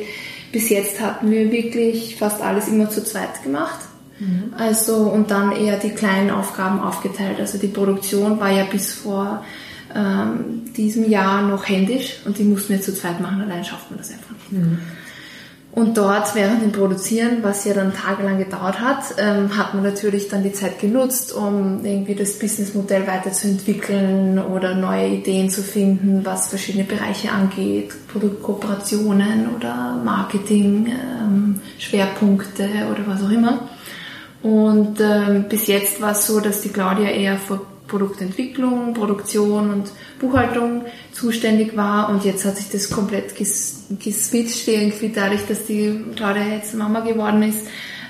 Bis 0.51 0.69
jetzt 0.69 0.99
hatten 1.01 1.29
wir 1.31 1.51
wirklich 1.51 2.15
fast 2.17 2.41
alles 2.41 2.67
immer 2.67 2.89
zu 2.89 3.03
zweit 3.03 3.43
gemacht. 3.43 3.79
Also, 4.57 4.95
und 4.95 5.31
dann 5.31 5.51
eher 5.51 5.77
die 5.77 5.91
kleinen 5.91 6.29
Aufgaben 6.29 6.79
aufgeteilt. 6.79 7.39
Also 7.39 7.57
die 7.57 7.67
Produktion 7.67 8.39
war 8.39 8.51
ja 8.51 8.65
bis 8.65 8.93
vor 8.93 9.43
ähm, 9.95 10.73
diesem 10.75 11.09
Jahr 11.09 11.41
noch 11.41 11.67
händisch 11.67 12.17
und 12.25 12.37
die 12.37 12.43
mussten 12.43 12.73
wir 12.73 12.81
zu 12.81 12.93
zweit 12.93 13.19
machen, 13.19 13.41
allein 13.41 13.63
schafft 13.63 13.89
man 13.89 13.97
das 13.97 14.11
einfach 14.11 14.35
nicht. 14.49 14.79
Und 15.73 15.97
dort 15.97 16.35
während 16.35 16.61
dem 16.61 16.73
Produzieren, 16.73 17.37
was 17.43 17.63
ja 17.63 17.73
dann 17.73 17.93
tagelang 17.93 18.37
gedauert 18.37 18.81
hat, 18.81 19.15
ähm, 19.17 19.57
hat 19.57 19.73
man 19.73 19.83
natürlich 19.83 20.27
dann 20.27 20.43
die 20.43 20.51
Zeit 20.51 20.79
genutzt, 20.79 21.31
um 21.31 21.85
irgendwie 21.85 22.13
das 22.13 22.37
Businessmodell 22.39 23.07
weiterzuentwickeln 23.07 24.37
oder 24.37 24.75
neue 24.75 25.07
Ideen 25.07 25.49
zu 25.49 25.61
finden, 25.61 26.25
was 26.25 26.49
verschiedene 26.49 26.83
Bereiche 26.83 27.31
angeht, 27.31 27.93
Produktkooperationen 28.09 29.55
oder 29.55 29.97
Marketing, 30.03 30.87
ähm, 30.87 31.61
Schwerpunkte 31.79 32.67
oder 32.91 33.07
was 33.07 33.23
auch 33.23 33.31
immer. 33.31 33.69
Und 34.43 34.99
ähm, 34.99 35.45
bis 35.49 35.67
jetzt 35.67 36.01
war 36.01 36.11
es 36.11 36.25
so, 36.25 36.39
dass 36.39 36.61
die 36.61 36.69
Claudia 36.69 37.09
eher 37.09 37.37
für 37.37 37.61
Produktentwicklung, 37.87 38.93
Produktion 38.93 39.69
und 39.71 39.91
Buchhaltung 40.19 40.85
zuständig 41.11 41.75
war. 41.75 42.09
Und 42.09 42.25
jetzt 42.25 42.45
hat 42.45 42.57
sich 42.57 42.69
das 42.69 42.89
komplett 42.89 43.35
ges 43.35 43.85
geswitcht 43.99 44.67
irgendwie 44.67 45.09
dadurch, 45.09 45.45
dass 45.47 45.65
die 45.65 45.99
Claudia 46.15 46.43
jetzt 46.55 46.73
Mama 46.73 47.01
geworden 47.01 47.43
ist, 47.43 47.67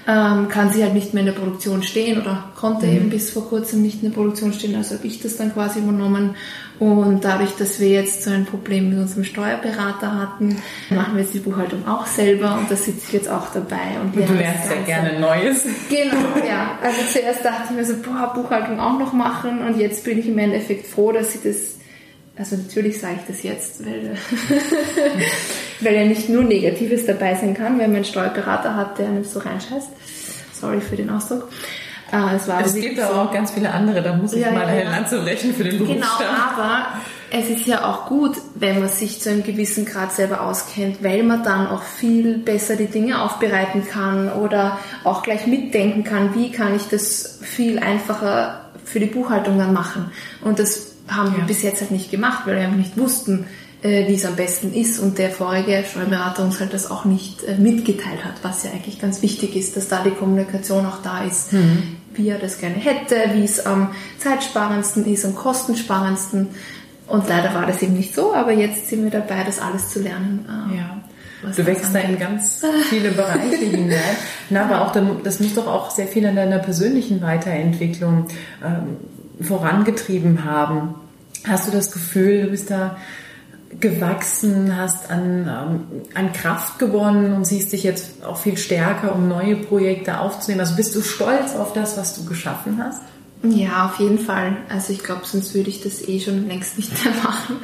ähm, 0.08 0.48
kann 0.50 0.72
sie 0.72 0.84
halt 0.84 0.94
nicht 0.94 1.14
mehr 1.14 1.22
in 1.22 1.28
der 1.28 1.40
Produktion 1.40 1.84
stehen 1.84 2.20
oder 2.22 2.46
konnte 2.56 2.88
eben 2.88 3.10
bis 3.10 3.30
vor 3.30 3.48
kurzem 3.48 3.82
nicht 3.82 4.02
in 4.02 4.10
der 4.10 4.16
Produktion 4.16 4.54
stehen, 4.54 4.76
also 4.76 4.96
habe 4.96 5.08
ich 5.08 5.22
das 5.22 5.38
dann 5.38 5.54
quasi 5.54 5.80
übernommen 5.80 6.36
und 6.82 7.24
dadurch, 7.24 7.52
dass 7.58 7.80
wir 7.80 7.90
jetzt 7.90 8.24
so 8.24 8.32
ein 8.32 8.46
Problem 8.48 8.90
mit 8.90 8.98
unserem 8.98 9.24
Steuerberater 9.24 10.18
hatten, 10.18 10.60
machen 10.90 11.14
wir 11.14 11.22
jetzt 11.22 11.36
die 11.36 11.40
Buchhaltung 11.40 11.88
auch 11.88 12.08
selber 12.08 12.58
und 12.58 12.72
da 12.72 12.76
sitze 12.76 13.06
ich 13.06 13.14
jetzt 13.14 13.30
auch 13.30 13.54
dabei. 13.54 14.00
Und, 14.02 14.18
Und 14.18 14.28
du 14.28 14.34
lernst 14.34 14.68
ja 14.68 14.82
gerne 14.84 15.20
Neues. 15.20 15.64
Genau, 15.92 16.44
ja. 16.48 16.80
Also 16.82 17.02
zuerst 17.12 17.46
dachte 17.46 17.66
ich 17.70 17.76
mir 17.76 17.86
so, 17.86 17.94
boah, 17.98 18.34
Buchhaltung 18.34 18.80
auch 18.80 18.98
noch 18.98 19.14
machen 19.14 19.62
und 19.62 19.78
jetzt 19.78 20.04
bin 20.06 20.18
ich 20.18 20.28
im 20.28 20.40
Endeffekt 20.40 20.88
froh, 20.88 21.12
dass 21.12 21.36
ich 21.36 21.44
das, 21.44 21.76
also 22.38 22.56
natürlich 22.56 23.00
sage 23.00 23.16
ich 23.22 23.28
das 23.28 23.44
jetzt, 23.44 23.86
weil 23.86 24.18
Weil 25.82 25.96
ja 25.96 26.06
nicht 26.06 26.30
nur 26.30 26.44
Negatives 26.44 27.06
dabei 27.06 27.36
sein 27.36 27.54
kann, 27.56 27.80
wenn 27.80 27.88
man 27.88 27.98
einen 27.98 28.06
Steuerberater 28.06 28.76
hat, 28.76 29.00
der 29.00 29.10
nicht 29.10 29.30
so 29.30 29.40
reinscheißt. 29.40 29.90
Sorry 30.54 30.80
für 30.80 30.96
den 30.96 31.10
Ausdruck. 31.10 31.50
Äh, 32.12 32.36
es, 32.36 32.48
war 32.48 32.64
es 32.64 32.76
gibt 32.76 33.00
aber 33.00 33.24
auch 33.24 33.34
ganz 33.34 33.52
viele 33.52 33.72
andere, 33.72 34.02
da 34.02 34.14
muss 34.14 34.34
ich 34.34 34.42
ja, 34.42 34.52
mal 34.52 34.68
ja. 34.78 34.90
Lanze 34.90 35.22
brechen 35.22 35.56
für 35.56 35.64
den 35.64 35.80
Berufsstand. 35.80 36.20
Genau, 36.20 36.62
aber 36.62 36.88
es 37.32 37.50
ist 37.50 37.66
ja 37.66 37.86
auch 37.86 38.06
gut, 38.08 38.36
wenn 38.56 38.80
man 38.80 38.90
sich 38.90 39.22
zu 39.22 39.32
einem 39.32 39.44
gewissen 39.44 39.86
Grad 39.86 40.12
selber 40.12 40.42
auskennt, 40.42 41.02
weil 41.04 41.24
man 41.24 41.44
dann 41.44 41.68
auch 41.68 41.82
viel 41.82 42.38
besser 42.38 42.76
die 42.76 42.88
Dinge 42.88 43.22
aufbereiten 43.22 43.88
kann 43.88 44.32
oder 44.32 44.78
auch 45.04 45.24
gleich 45.24 45.48
mitdenken 45.48 46.04
kann, 46.04 46.36
wie 46.36 46.52
kann 46.52 46.76
ich 46.76 46.84
das 46.90 47.40
viel 47.42 47.80
einfacher 47.80 48.66
für 48.84 49.00
die 49.00 49.06
Buchhaltung 49.06 49.58
dann 49.58 49.74
machen. 49.74 50.12
Und 50.44 50.60
das 50.60 50.91
haben 51.12 51.32
ja. 51.32 51.38
wir 51.38 51.46
bis 51.46 51.62
jetzt 51.62 51.82
halt 51.82 51.92
nicht 51.92 52.12
gemacht, 52.12 52.44
weil 52.46 52.56
wir 52.56 52.64
einfach 52.64 52.78
nicht 52.78 52.98
wussten, 52.98 53.46
äh, 53.82 54.08
wie 54.08 54.16
es 54.16 54.26
am 54.26 54.36
besten 54.36 54.74
ist 54.74 55.00
und 55.00 55.18
der 55.18 55.30
vorige 55.30 55.84
Steuerberater 55.90 56.44
uns 56.44 56.60
halt 56.60 56.74
das 56.74 56.90
auch 56.90 57.06
nicht 57.06 57.44
äh, 57.44 57.56
mitgeteilt 57.56 58.24
hat, 58.24 58.36
was 58.44 58.64
ja 58.64 58.72
eigentlich 58.72 59.00
ganz 59.00 59.22
wichtig 59.22 59.56
ist, 59.56 59.76
dass 59.76 59.88
da 59.88 60.04
die 60.04 60.12
Kommunikation 60.12 60.86
auch 60.86 61.02
da 61.02 61.24
ist, 61.24 61.54
mhm. 61.54 61.98
wie 62.14 62.30
er 62.30 62.38
das 62.38 62.60
gerne 62.60 62.76
hätte, 62.76 63.16
wie 63.34 63.44
es 63.44 63.66
am 63.66 63.92
zeitsparendsten 64.20 65.06
ist, 65.06 65.26
am 65.26 65.36
kostensparendsten 65.36 66.50
und 67.08 67.28
leider 67.28 67.54
war 67.54 67.66
das 67.66 67.82
eben 67.82 67.94
nicht 67.94 68.16
so, 68.16 68.34
aber 68.34 68.54
jetzt 68.54 68.88
sind 68.88 69.04
wir 69.04 69.12
dabei, 69.12 69.44
das 69.44 69.60
alles 69.60 69.90
zu 69.90 70.02
lernen. 70.02 70.46
Äh, 70.48 70.78
ja. 70.78 70.98
Du 71.56 71.66
wächst 71.66 71.94
da 71.94 72.00
in 72.00 72.20
ganz 72.20 72.64
viele 72.90 73.12
Bereiche 73.12 73.56
hinein. 73.66 74.00
Na, 74.50 74.66
aber 74.66 74.82
auch, 74.82 75.22
das 75.24 75.40
muss 75.40 75.56
doch 75.56 75.68
auch 75.68 75.90
sehr 75.90 76.08
viel 76.08 76.26
an 76.26 76.36
deiner 76.36 76.60
persönlichen 76.60 77.22
Weiterentwicklung 77.22 78.28
ähm, 78.64 78.98
vorangetrieben 79.44 80.46
haben. 80.46 80.96
Hast 81.48 81.68
du 81.68 81.72
das 81.72 81.92
Gefühl, 81.92 82.44
du 82.44 82.50
bist 82.50 82.70
da 82.70 82.98
gewachsen, 83.80 84.76
hast 84.76 85.10
an, 85.10 85.48
ähm, 85.48 86.02
an 86.14 86.34
Kraft 86.34 86.78
gewonnen 86.78 87.34
und 87.34 87.46
siehst 87.46 87.72
dich 87.72 87.84
jetzt 87.84 88.24
auch 88.24 88.38
viel 88.38 88.58
stärker, 88.58 89.16
um 89.16 89.28
neue 89.28 89.56
Projekte 89.56 90.20
aufzunehmen? 90.20 90.60
Also 90.60 90.76
bist 90.76 90.94
du 90.96 91.02
stolz 91.02 91.56
auf 91.56 91.74
das, 91.74 91.98
was 91.98 92.16
du 92.16 92.26
geschaffen 92.26 92.84
hast? 92.84 93.02
Ja, 93.44 93.88
auf 93.88 94.00
jeden 94.00 94.20
Fall. 94.20 94.58
Also 94.70 94.94
ich 94.94 95.04
glaube, 95.04 95.22
sonst 95.26 95.56
würde 95.56 95.70
ich 95.70 95.82
das 95.82 96.08
eh 96.08 96.20
schon 96.20 96.48
längst 96.48 96.78
nicht 96.78 96.92
mehr 97.04 97.14
machen. 97.24 97.58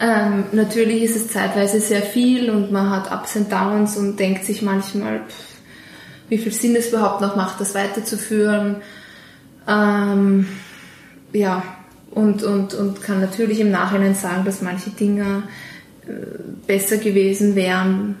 Ähm, 0.00 0.44
natürlich 0.52 1.02
ist 1.02 1.16
es 1.16 1.28
zeitweise 1.28 1.80
sehr 1.80 2.02
viel 2.02 2.50
und 2.50 2.70
man 2.70 2.90
hat 2.90 3.10
Ups 3.10 3.34
und 3.36 3.50
Downs 3.50 3.96
und 3.96 4.18
denkt 4.18 4.44
sich 4.44 4.62
manchmal, 4.62 5.20
pff, 5.20 5.48
wie 6.28 6.38
viel 6.38 6.52
Sinn 6.52 6.76
es 6.76 6.88
überhaupt 6.88 7.20
noch 7.20 7.36
macht, 7.36 7.60
das 7.60 7.74
weiterzuführen. 7.74 8.76
Ähm, 9.66 10.46
ja, 11.32 11.62
und, 12.10 12.42
und, 12.42 12.74
und 12.74 13.02
kann 13.02 13.20
natürlich 13.20 13.60
im 13.60 13.70
Nachhinein 13.70 14.14
sagen, 14.14 14.44
dass 14.44 14.62
manche 14.62 14.90
Dinge 14.90 15.42
äh, 16.06 16.12
besser 16.66 16.96
gewesen 16.96 17.54
wären, 17.54 18.16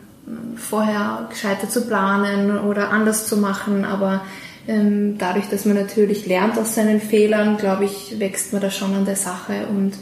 vorher 0.56 1.26
gescheiter 1.30 1.68
zu 1.68 1.86
planen 1.86 2.58
oder 2.58 2.90
anders 2.90 3.26
zu 3.26 3.38
machen, 3.38 3.84
aber 3.84 4.22
ähm, 4.66 5.16
dadurch, 5.16 5.48
dass 5.48 5.64
man 5.64 5.76
natürlich 5.76 6.26
lernt 6.26 6.58
aus 6.58 6.74
seinen 6.74 7.00
Fehlern, 7.00 7.56
glaube 7.56 7.86
ich, 7.86 8.18
wächst 8.18 8.52
man 8.52 8.60
da 8.60 8.70
schon 8.70 8.94
an 8.94 9.06
der 9.06 9.16
Sache 9.16 9.66
und, 9.68 9.94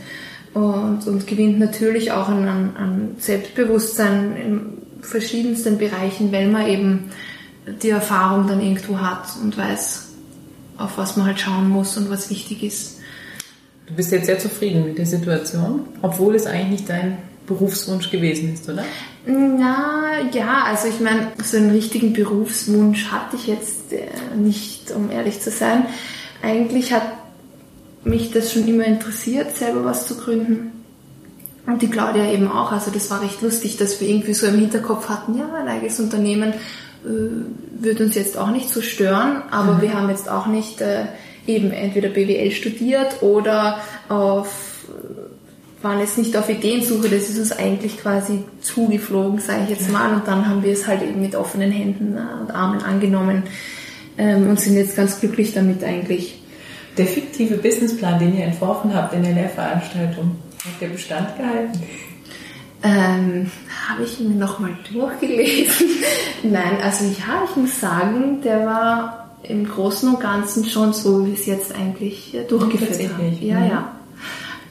und, 0.54 1.06
und 1.06 1.26
gewinnt 1.26 1.60
natürlich 1.60 2.10
auch 2.10 2.28
an, 2.28 2.48
an 2.76 3.14
Selbstbewusstsein 3.18 4.36
in 4.36 4.72
verschiedensten 5.00 5.78
Bereichen, 5.78 6.32
weil 6.32 6.48
man 6.48 6.66
eben 6.66 7.10
die 7.82 7.90
Erfahrung 7.90 8.48
dann 8.48 8.60
irgendwo 8.60 8.98
hat 8.98 9.28
und 9.40 9.56
weiß, 9.56 10.08
auf 10.78 10.98
was 10.98 11.16
man 11.16 11.26
halt 11.26 11.40
schauen 11.40 11.68
muss 11.68 11.96
und 11.96 12.10
was 12.10 12.30
wichtig 12.30 12.64
ist. 12.64 12.95
Du 13.86 13.94
bist 13.94 14.10
jetzt 14.10 14.26
sehr 14.26 14.38
zufrieden 14.38 14.84
mit 14.84 14.98
der 14.98 15.06
Situation, 15.06 15.86
obwohl 16.02 16.34
es 16.34 16.46
eigentlich 16.46 16.70
nicht 16.70 16.88
dein 16.88 17.18
Berufswunsch 17.46 18.10
gewesen 18.10 18.52
ist, 18.52 18.68
oder? 18.68 18.84
Na, 19.26 20.20
ja, 20.32 20.64
also 20.64 20.88
ich 20.88 21.00
meine, 21.00 21.28
so 21.42 21.56
einen 21.56 21.70
richtigen 21.70 22.12
Berufswunsch 22.12 23.10
hatte 23.10 23.36
ich 23.36 23.46
jetzt 23.46 23.92
äh, 23.92 24.36
nicht, 24.36 24.90
um 24.90 25.10
ehrlich 25.10 25.40
zu 25.40 25.50
sein. 25.50 25.86
Eigentlich 26.42 26.92
hat 26.92 27.06
mich 28.04 28.32
das 28.32 28.52
schon 28.52 28.66
immer 28.66 28.84
interessiert, 28.84 29.56
selber 29.56 29.84
was 29.84 30.06
zu 30.06 30.16
gründen. 30.16 30.72
Und 31.66 31.82
die 31.82 31.88
Claudia 31.88 32.30
eben 32.30 32.48
auch. 32.50 32.70
Also 32.70 32.90
das 32.92 33.10
war 33.10 33.22
recht 33.22 33.42
lustig, 33.42 33.76
dass 33.76 34.00
wir 34.00 34.08
irgendwie 34.08 34.34
so 34.34 34.46
im 34.46 34.58
Hinterkopf 34.58 35.08
hatten, 35.08 35.36
ja, 35.36 35.52
ein 35.54 35.68
eigenes 35.68 35.98
Unternehmen 35.98 36.54
äh, 37.04 37.82
wird 37.82 38.00
uns 38.00 38.14
jetzt 38.14 38.36
auch 38.36 38.50
nicht 38.50 38.68
so 38.68 38.80
stören, 38.80 39.42
aber 39.50 39.74
mhm. 39.74 39.82
wir 39.82 39.94
haben 39.94 40.08
jetzt 40.08 40.28
auch 40.28 40.46
nicht 40.46 40.80
äh, 40.80 41.06
eben 41.46 41.70
entweder 41.70 42.08
BWL 42.08 42.50
studiert 42.50 43.22
oder 43.22 43.78
auf 44.08 44.66
waren 45.82 46.00
jetzt 46.00 46.18
nicht 46.18 46.36
auf 46.36 46.48
Ideensuche, 46.48 47.08
das 47.08 47.28
ist 47.28 47.38
uns 47.38 47.52
eigentlich 47.52 47.98
quasi 48.00 48.42
zugeflogen, 48.60 49.38
sage 49.38 49.64
ich 49.64 49.70
jetzt 49.70 49.90
mal. 49.90 50.14
Und 50.14 50.26
dann 50.26 50.48
haben 50.48 50.62
wir 50.62 50.72
es 50.72 50.86
halt 50.86 51.02
eben 51.02 51.20
mit 51.20 51.34
offenen 51.34 51.70
Händen 51.70 52.18
und 52.18 52.50
Armen 52.50 52.82
angenommen 52.82 53.44
ähm, 54.18 54.48
und 54.48 54.58
sind 54.58 54.76
jetzt 54.76 54.96
ganz 54.96 55.20
glücklich 55.20 55.54
damit 55.54 55.84
eigentlich. 55.84 56.42
Der 56.96 57.06
fiktive 57.06 57.58
Businessplan, 57.58 58.18
den 58.18 58.38
ihr 58.38 58.46
entworfen 58.46 58.94
habt 58.94 59.12
in 59.12 59.22
der 59.22 59.32
Lehrveranstaltung, 59.32 60.36
hat 60.64 60.80
der 60.80 60.88
Bestand 60.88 61.36
gehalten? 61.36 61.82
Ähm, 62.82 63.50
habe 63.88 64.04
ich 64.04 64.18
ihn 64.18 64.38
nochmal 64.38 64.76
durchgelesen? 64.90 65.88
Nein, 66.42 66.78
also 66.82 67.04
ja, 67.04 67.44
ich 67.48 67.56
muss 67.56 67.78
sagen, 67.78 68.40
der 68.42 68.64
war 68.64 69.25
im 69.48 69.68
Großen 69.68 70.08
und 70.08 70.20
Ganzen 70.20 70.64
schon 70.64 70.92
so, 70.92 71.26
wie 71.26 71.32
es 71.32 71.46
jetzt 71.46 71.74
eigentlich 71.74 72.34
äh, 72.34 72.44
durchgeführt 72.44 73.12
hat. 73.14 73.40
Ja, 73.40 73.60
mhm. 73.60 73.68
ja. 73.68 73.92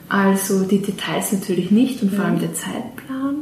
Also 0.07 0.63
die 0.63 0.81
Details 0.81 1.31
natürlich 1.31 1.71
nicht 1.71 2.01
und 2.01 2.13
vor 2.13 2.25
allem 2.25 2.35
mhm. 2.35 2.41
der 2.41 2.53
Zeitplan. 2.53 3.35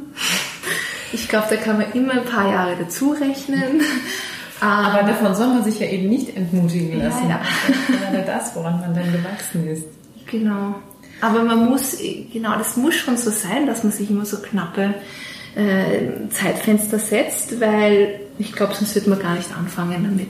Ich 1.12 1.28
glaube, 1.28 1.48
da 1.50 1.56
kann 1.58 1.78
man 1.78 1.92
immer 1.92 2.14
ein 2.14 2.26
paar 2.26 2.50
Jahre 2.50 2.76
dazu 2.80 3.12
rechnen. 3.12 3.82
Aber 4.60 5.02
ähm, 5.02 5.08
davon 5.08 5.36
soll 5.36 5.48
man 5.48 5.64
sich 5.64 5.80
ja 5.80 5.88
eben 5.88 6.08
nicht 6.08 6.36
entmutigen 6.38 7.00
lassen. 7.00 7.28
Ja, 7.28 7.36
ja. 7.36 7.42
Das 7.68 7.78
ist 7.78 8.02
gerade 8.02 8.24
das, 8.26 8.56
woran 8.56 8.80
man 8.80 8.94
dann 8.94 9.12
gewachsen 9.12 9.68
ist. 9.68 9.86
Genau. 10.28 10.76
Aber 11.20 11.44
man 11.44 11.70
muss, 11.70 11.98
genau, 12.32 12.58
das 12.58 12.78
muss 12.78 12.96
schon 12.96 13.18
so 13.18 13.30
sein, 13.30 13.68
dass 13.68 13.84
man 13.84 13.92
sich 13.92 14.10
immer 14.10 14.26
so 14.26 14.38
knappe 14.38 14.94
äh, 15.56 16.30
Zeitfenster 16.30 17.00
setzt, 17.00 17.60
weil 17.60 18.20
ich 18.40 18.54
glaube, 18.54 18.74
sonst 18.74 18.96
wird 18.96 19.08
man 19.08 19.20
gar 19.20 19.36
nicht 19.36 19.56
anfangen 19.56 20.04
damit. 20.04 20.30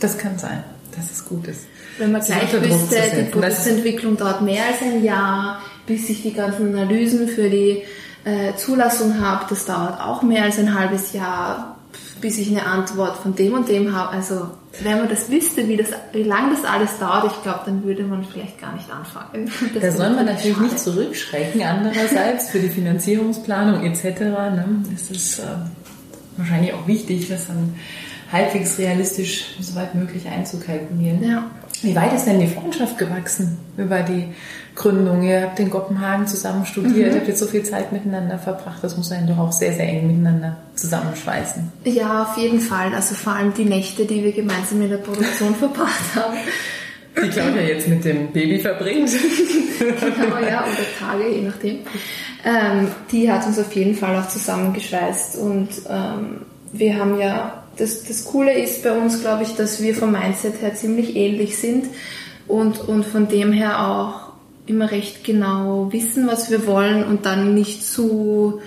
Das 0.00 0.18
kann 0.18 0.38
sein, 0.38 0.62
dass 0.94 1.10
es 1.10 1.24
gut 1.24 1.46
ist. 1.48 1.62
Wenn 1.98 2.12
man 2.12 2.20
gleich 2.22 2.52
wüsste, 2.52 2.96
die 3.16 3.30
Produktentwicklung 3.30 4.16
dauert 4.16 4.42
mehr 4.42 4.64
als 4.66 4.82
ein 4.82 5.02
Jahr, 5.02 5.62
bis 5.86 6.08
ich 6.10 6.22
die 6.22 6.32
ganzen 6.32 6.74
Analysen 6.74 7.28
für 7.28 7.48
die 7.48 7.82
äh, 8.24 8.54
Zulassung 8.56 9.20
habe, 9.20 9.46
das 9.48 9.64
dauert 9.64 10.00
auch 10.00 10.22
mehr 10.22 10.42
als 10.42 10.58
ein 10.58 10.78
halbes 10.78 11.12
Jahr, 11.12 11.76
bis 12.20 12.38
ich 12.38 12.48
eine 12.50 12.66
Antwort 12.66 13.16
von 13.18 13.34
dem 13.34 13.54
und 13.54 13.68
dem 13.68 13.94
habe. 13.94 14.10
Also 14.10 14.48
wenn 14.82 14.98
man 14.98 15.08
das 15.08 15.30
wüsste, 15.30 15.68
wie, 15.68 15.76
das, 15.76 15.88
wie 16.12 16.22
lange 16.22 16.54
das 16.54 16.64
alles 16.64 16.98
dauert, 16.98 17.32
ich 17.32 17.42
glaube, 17.42 17.60
dann 17.64 17.84
würde 17.84 18.02
man 18.02 18.24
vielleicht 18.24 18.60
gar 18.60 18.74
nicht 18.74 18.90
anfangen. 18.90 19.50
Das 19.74 19.82
da 19.82 19.92
soll 19.92 20.10
man 20.10 20.26
natürlich 20.26 20.56
schade. 20.56 20.68
nicht 20.68 20.78
zurückschrecken, 20.78 21.62
andererseits 21.62 22.50
für 22.50 22.58
die 22.58 22.68
Finanzierungsplanung 22.68 23.84
etc. 23.84 24.20
Ne? 24.20 24.84
Das 24.92 25.10
ist 25.10 25.38
äh, 25.38 25.44
wahrscheinlich 26.36 26.74
auch 26.74 26.86
wichtig, 26.86 27.28
das 27.28 27.46
dann 27.46 27.74
halbwegs 28.36 28.78
realistisch 28.78 29.56
soweit 29.60 29.94
möglich 29.94 30.28
einzukalkulieren. 30.28 31.22
Ja. 31.22 31.50
Wie 31.82 31.94
weit 31.94 32.14
ist 32.14 32.24
denn 32.24 32.40
die 32.40 32.46
Freundschaft 32.46 32.96
gewachsen 32.98 33.58
über 33.76 34.00
die 34.00 34.28
Gründung? 34.74 35.22
Ihr 35.22 35.42
habt 35.42 35.60
in 35.60 35.70
Kopenhagen 35.70 36.26
zusammen 36.26 36.64
studiert, 36.64 37.12
mhm. 37.12 37.18
habt 37.18 37.28
jetzt 37.28 37.40
so 37.40 37.46
viel 37.46 37.62
Zeit 37.64 37.92
miteinander 37.92 38.38
verbracht. 38.38 38.78
Das 38.82 38.96
muss 38.96 39.12
einen 39.12 39.26
doch 39.26 39.38
auch 39.38 39.52
sehr, 39.52 39.72
sehr 39.72 39.86
eng 39.88 40.06
miteinander 40.06 40.56
zusammenschweißen. 40.74 41.70
Ja, 41.84 42.22
auf 42.22 42.38
jeden 42.38 42.60
Fall. 42.60 42.94
Also 42.94 43.14
vor 43.14 43.34
allem 43.34 43.52
die 43.52 43.64
Nächte, 43.64 44.06
die 44.06 44.24
wir 44.24 44.32
gemeinsam 44.32 44.80
in 44.82 44.90
der 44.90 44.98
Produktion 44.98 45.54
verbracht 45.58 46.14
haben. 46.14 46.36
Die 47.22 47.28
Claudia 47.28 47.62
jetzt 47.62 47.88
mit 47.88 48.04
dem 48.04 48.30
Baby 48.32 48.58
verbringt. 48.58 49.10
genau, 49.78 50.38
ja, 50.38 50.64
oder 50.64 50.86
Tage, 50.98 51.28
je 51.30 51.42
nachdem. 51.42 51.78
Ähm, 52.44 52.88
die 53.10 53.30
hat 53.30 53.46
uns 53.46 53.58
auf 53.58 53.72
jeden 53.74 53.94
Fall 53.94 54.16
auch 54.16 54.28
zusammengeschweißt 54.28 55.36
und 55.38 55.68
ähm, 55.88 56.42
wir 56.72 56.98
haben 56.98 57.18
ja 57.18 57.65
das, 57.76 58.04
das 58.04 58.24
Coole 58.24 58.58
ist 58.58 58.82
bei 58.82 58.92
uns, 58.92 59.20
glaube 59.20 59.42
ich, 59.42 59.54
dass 59.54 59.82
wir 59.82 59.94
vom 59.94 60.12
Mindset 60.12 60.60
her 60.60 60.74
ziemlich 60.74 61.16
ähnlich 61.16 61.58
sind 61.58 61.86
und, 62.48 62.80
und 62.80 63.04
von 63.04 63.28
dem 63.28 63.52
her 63.52 63.86
auch 63.86 64.32
immer 64.66 64.90
recht 64.90 65.24
genau 65.24 65.92
wissen, 65.92 66.26
was 66.26 66.50
wir 66.50 66.66
wollen 66.66 67.04
und 67.04 67.26
dann 67.26 67.54
nicht 67.54 67.84
zu 67.84 68.60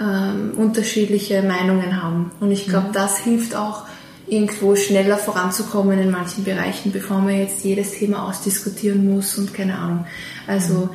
ähm, 0.00 0.52
unterschiedliche 0.56 1.42
Meinungen 1.42 2.02
haben. 2.02 2.30
Und 2.40 2.52
ich 2.52 2.66
glaube, 2.66 2.88
mhm. 2.88 2.92
das 2.92 3.18
hilft 3.18 3.56
auch 3.56 3.84
irgendwo 4.28 4.76
schneller 4.76 5.16
voranzukommen 5.16 5.98
in 5.98 6.10
manchen 6.10 6.44
Bereichen, 6.44 6.92
bevor 6.92 7.18
man 7.18 7.36
jetzt 7.36 7.64
jedes 7.64 7.92
Thema 7.92 8.28
ausdiskutieren 8.28 9.12
muss 9.12 9.36
und 9.38 9.52
keine 9.52 9.76
Ahnung. 9.76 10.06
Also 10.46 10.74
mhm. 10.74 10.90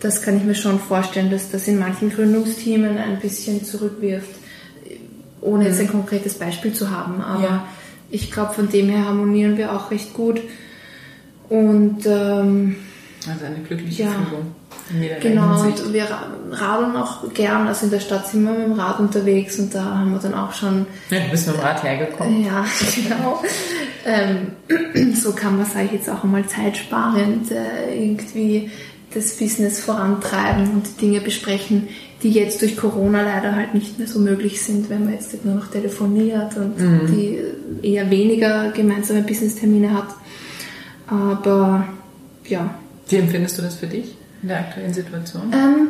das 0.00 0.22
kann 0.22 0.36
ich 0.36 0.44
mir 0.44 0.56
schon 0.56 0.80
vorstellen, 0.80 1.30
dass 1.30 1.50
das 1.50 1.68
in 1.68 1.78
manchen 1.78 2.10
Gründungsteamen 2.10 2.98
ein 2.98 3.20
bisschen 3.20 3.64
zurückwirft 3.64 4.39
ohne 5.40 5.66
jetzt 5.66 5.80
ein 5.80 5.86
mhm. 5.86 5.92
konkretes 5.92 6.34
Beispiel 6.34 6.72
zu 6.72 6.90
haben. 6.90 7.22
Aber 7.22 7.42
ja. 7.42 7.64
ich 8.10 8.30
glaube, 8.30 8.54
von 8.54 8.68
dem 8.68 8.88
her 8.88 9.06
harmonieren 9.06 9.56
wir 9.56 9.72
auch 9.72 9.90
recht 9.90 10.14
gut. 10.14 10.40
Und 11.48 12.06
ähm, 12.06 12.76
also 13.28 13.44
eine 13.44 13.58
glückliche 13.58 14.04
ja. 14.04 14.10
Fügung. 14.10 14.54
Genau, 15.20 15.62
und 15.62 15.92
wir 15.92 16.06
radeln 16.50 16.96
auch 16.96 17.32
gern, 17.32 17.68
also 17.68 17.84
in 17.84 17.92
der 17.92 18.00
Stadt 18.00 18.26
sind 18.26 18.42
wir 18.42 18.52
mit 18.52 18.66
dem 18.66 18.72
Rad 18.72 18.98
unterwegs 18.98 19.56
und 19.58 19.72
da 19.72 19.84
haben 19.84 20.12
wir 20.12 20.18
dann 20.18 20.34
auch 20.34 20.52
schon... 20.52 20.84
Ja, 21.10 21.20
du 21.20 21.30
bist 21.30 21.46
mit 21.46 21.56
dem 21.56 21.60
Rad 21.60 21.82
hergekommen. 21.84 22.44
Ja, 22.44 22.64
genau. 22.96 23.42
ähm, 24.04 25.14
so 25.14 25.32
kann 25.32 25.58
man, 25.58 25.66
sage 25.66 25.86
ich 25.86 25.92
jetzt 25.92 26.10
auch 26.10 26.24
mal, 26.24 26.44
zeitsparend 26.44 27.52
äh, 27.52 27.94
irgendwie 27.94 28.70
das 29.12 29.36
Business 29.36 29.80
vorantreiben 29.80 30.70
und 30.70 30.86
die 30.86 31.00
Dinge 31.00 31.20
besprechen, 31.20 31.88
die 32.22 32.30
jetzt 32.30 32.62
durch 32.62 32.76
Corona 32.76 33.22
leider 33.22 33.56
halt 33.56 33.74
nicht 33.74 33.98
mehr 33.98 34.06
so 34.06 34.18
möglich 34.18 34.62
sind, 34.62 34.90
wenn 34.90 35.04
man 35.04 35.14
jetzt 35.14 35.44
nur 35.44 35.54
noch 35.54 35.68
telefoniert 35.68 36.56
und 36.56 36.78
mhm. 36.78 37.06
die 37.06 37.38
eher 37.82 38.10
weniger 38.10 38.70
gemeinsame 38.70 39.22
Business-Termine 39.22 39.94
hat. 39.94 40.08
Aber 41.06 41.88
ja. 42.46 42.74
Wie 43.08 43.16
empfindest 43.16 43.58
du 43.58 43.62
das 43.62 43.76
für 43.76 43.86
dich 43.86 44.16
in 44.42 44.48
der 44.48 44.60
aktuellen 44.60 44.94
Situation? 44.94 45.52
Ähm, 45.52 45.88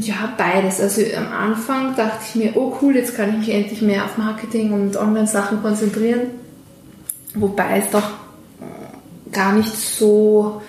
ja, 0.00 0.32
beides. 0.38 0.80
Also 0.80 1.02
am 1.16 1.32
Anfang 1.32 1.94
dachte 1.96 2.24
ich 2.26 2.34
mir, 2.36 2.56
oh 2.56 2.76
cool, 2.80 2.96
jetzt 2.96 3.14
kann 3.14 3.30
ich 3.30 3.36
mich 3.46 3.50
endlich 3.50 3.82
mehr 3.82 4.04
auf 4.04 4.16
Marketing 4.16 4.72
und 4.72 4.96
Online-Sachen 4.96 5.62
konzentrieren. 5.62 6.20
Wobei 7.34 7.78
es 7.78 7.90
doch 7.90 8.10
gar 9.32 9.54
nicht 9.54 9.74
so 9.74 10.62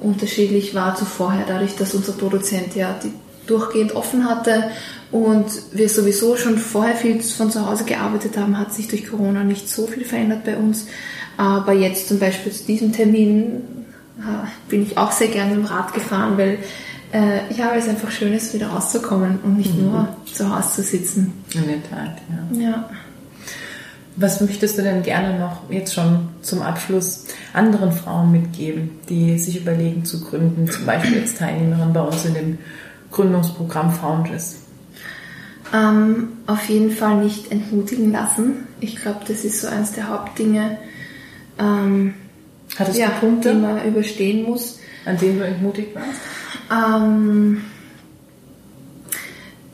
unterschiedlich 0.00 0.74
war 0.74 0.96
zu 0.96 1.04
vorher, 1.04 1.44
dadurch, 1.46 1.76
dass 1.76 1.94
unser 1.94 2.12
Produzent 2.12 2.74
ja 2.74 2.98
die 3.02 3.12
durchgehend 3.46 3.96
offen 3.96 4.28
hatte 4.28 4.64
und 5.10 5.46
wir 5.72 5.88
sowieso 5.88 6.36
schon 6.36 6.58
vorher 6.58 6.94
viel 6.94 7.20
von 7.20 7.50
zu 7.50 7.66
Hause 7.66 7.84
gearbeitet 7.84 8.36
haben, 8.36 8.58
hat 8.58 8.74
sich 8.74 8.88
durch 8.88 9.08
Corona 9.08 9.42
nicht 9.42 9.68
so 9.68 9.86
viel 9.86 10.04
verändert 10.04 10.44
bei 10.44 10.56
uns. 10.56 10.86
Aber 11.38 11.72
jetzt 11.72 12.08
zum 12.08 12.18
Beispiel 12.18 12.52
zu 12.52 12.64
diesem 12.64 12.92
Termin 12.92 13.62
äh, 14.18 14.46
bin 14.68 14.82
ich 14.82 14.98
auch 14.98 15.12
sehr 15.12 15.28
gerne 15.28 15.54
im 15.54 15.64
Rad 15.64 15.94
gefahren, 15.94 16.36
weil 16.36 16.58
äh, 17.12 17.52
ja, 17.54 17.70
weil 17.70 17.78
es 17.78 17.88
einfach 17.88 18.10
schön 18.10 18.34
ist, 18.34 18.52
wieder 18.52 18.68
rauszukommen 18.68 19.38
und 19.42 19.56
nicht 19.56 19.74
mhm. 19.74 19.86
nur 19.86 20.08
zu 20.30 20.54
Hause 20.54 20.74
zu 20.74 20.82
sitzen. 20.82 21.32
In 21.54 21.66
der 21.66 21.82
Tat, 21.88 22.18
ja. 22.52 22.60
ja. 22.60 22.90
Was 24.20 24.40
möchtest 24.40 24.76
du 24.76 24.82
denn 24.82 25.04
gerne 25.04 25.38
noch 25.38 25.70
jetzt 25.70 25.94
schon 25.94 26.28
zum 26.42 26.60
Abschluss 26.60 27.26
anderen 27.52 27.92
Frauen 27.92 28.32
mitgeben, 28.32 28.90
die 29.08 29.38
sich 29.38 29.60
überlegen 29.60 30.04
zu 30.04 30.20
gründen, 30.20 30.68
zum 30.68 30.86
Beispiel 30.86 31.20
als 31.20 31.36
Teilnehmerin 31.36 31.92
bei 31.92 32.00
uns 32.00 32.24
in 32.24 32.34
dem 32.34 32.58
Gründungsprogramm 33.12 33.92
Foundress? 33.92 34.56
Ähm, 35.72 36.30
auf 36.48 36.68
jeden 36.68 36.90
Fall 36.90 37.22
nicht 37.22 37.52
entmutigen 37.52 38.10
lassen. 38.10 38.66
Ich 38.80 38.96
glaube, 38.96 39.20
das 39.28 39.44
ist 39.44 39.60
so 39.60 39.68
eines 39.68 39.92
der 39.92 40.08
Hauptdinge, 40.08 40.78
ähm, 41.58 42.14
Hattest 42.76 42.98
ja, 42.98 43.08
Punkte, 43.08 43.54
die 43.54 43.60
man 43.60 43.84
überstehen 43.84 44.44
muss. 44.48 44.80
An 45.04 45.16
denen 45.16 45.38
du 45.38 45.46
entmutigt 45.46 45.94
warst? 45.94 46.20
Ähm, 46.70 47.62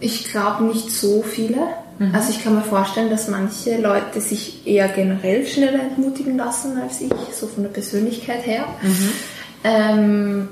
ich 0.01 0.31
glaube 0.31 0.65
nicht 0.65 0.91
so 0.91 1.23
viele. 1.23 1.67
Mhm. 1.99 2.15
Also 2.15 2.31
ich 2.31 2.43
kann 2.43 2.55
mir 2.55 2.63
vorstellen, 2.63 3.11
dass 3.11 3.29
manche 3.29 3.81
Leute 3.81 4.21
sich 4.21 4.67
eher 4.67 4.89
generell 4.89 5.47
schneller 5.47 5.81
entmutigen 5.81 6.37
lassen 6.37 6.79
als 6.79 7.01
ich, 7.01 7.13
so 7.33 7.47
von 7.47 7.63
der 7.63 7.71
Persönlichkeit 7.71 8.47
her. 8.47 8.65
Mhm. 8.83 9.11
Ähm, 9.65 10.49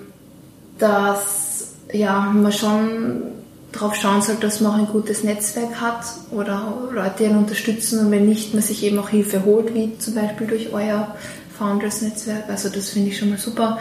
dass 0.78 1.68
ja, 1.92 2.20
man 2.20 2.52
schon 2.52 3.22
darauf 3.72 3.94
schauen 3.94 4.22
soll, 4.22 4.36
dass 4.36 4.60
man 4.60 4.72
auch 4.72 4.78
ein 4.78 4.86
gutes 4.86 5.24
Netzwerk 5.24 5.80
hat 5.80 6.04
oder 6.30 6.90
Leute, 6.92 7.24
einen 7.24 7.38
unterstützen 7.38 8.00
und 8.00 8.10
wenn 8.10 8.26
nicht, 8.26 8.54
man 8.54 8.62
sich 8.62 8.82
eben 8.84 8.98
auch 8.98 9.08
Hilfe 9.08 9.44
holt, 9.44 9.74
wie 9.74 9.96
zum 9.98 10.14
Beispiel 10.14 10.46
durch 10.46 10.72
euer 10.72 11.14
Founders-Netzwerk. 11.58 12.44
Also 12.48 12.68
das 12.68 12.90
finde 12.90 13.10
ich 13.10 13.18
schon 13.18 13.30
mal 13.30 13.38
super. 13.38 13.78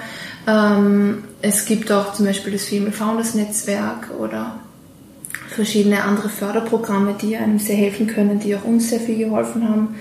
Ähm, 0.47 1.23
es 1.41 1.65
gibt 1.65 1.91
auch 1.91 2.13
zum 2.13 2.25
Beispiel 2.25 2.53
das 2.53 2.65
Female 2.65 2.91
Founders-Netzwerk 2.91 4.11
oder 4.17 4.59
verschiedene 5.51 6.03
andere 6.03 6.29
Förderprogramme, 6.29 7.15
die 7.21 7.35
einem 7.35 7.59
sehr 7.59 7.75
helfen 7.75 8.07
können, 8.07 8.39
die 8.39 8.55
auch 8.55 8.63
uns 8.63 8.89
sehr 8.89 8.99
viel 8.99 9.17
geholfen 9.17 9.67
haben. 9.67 9.95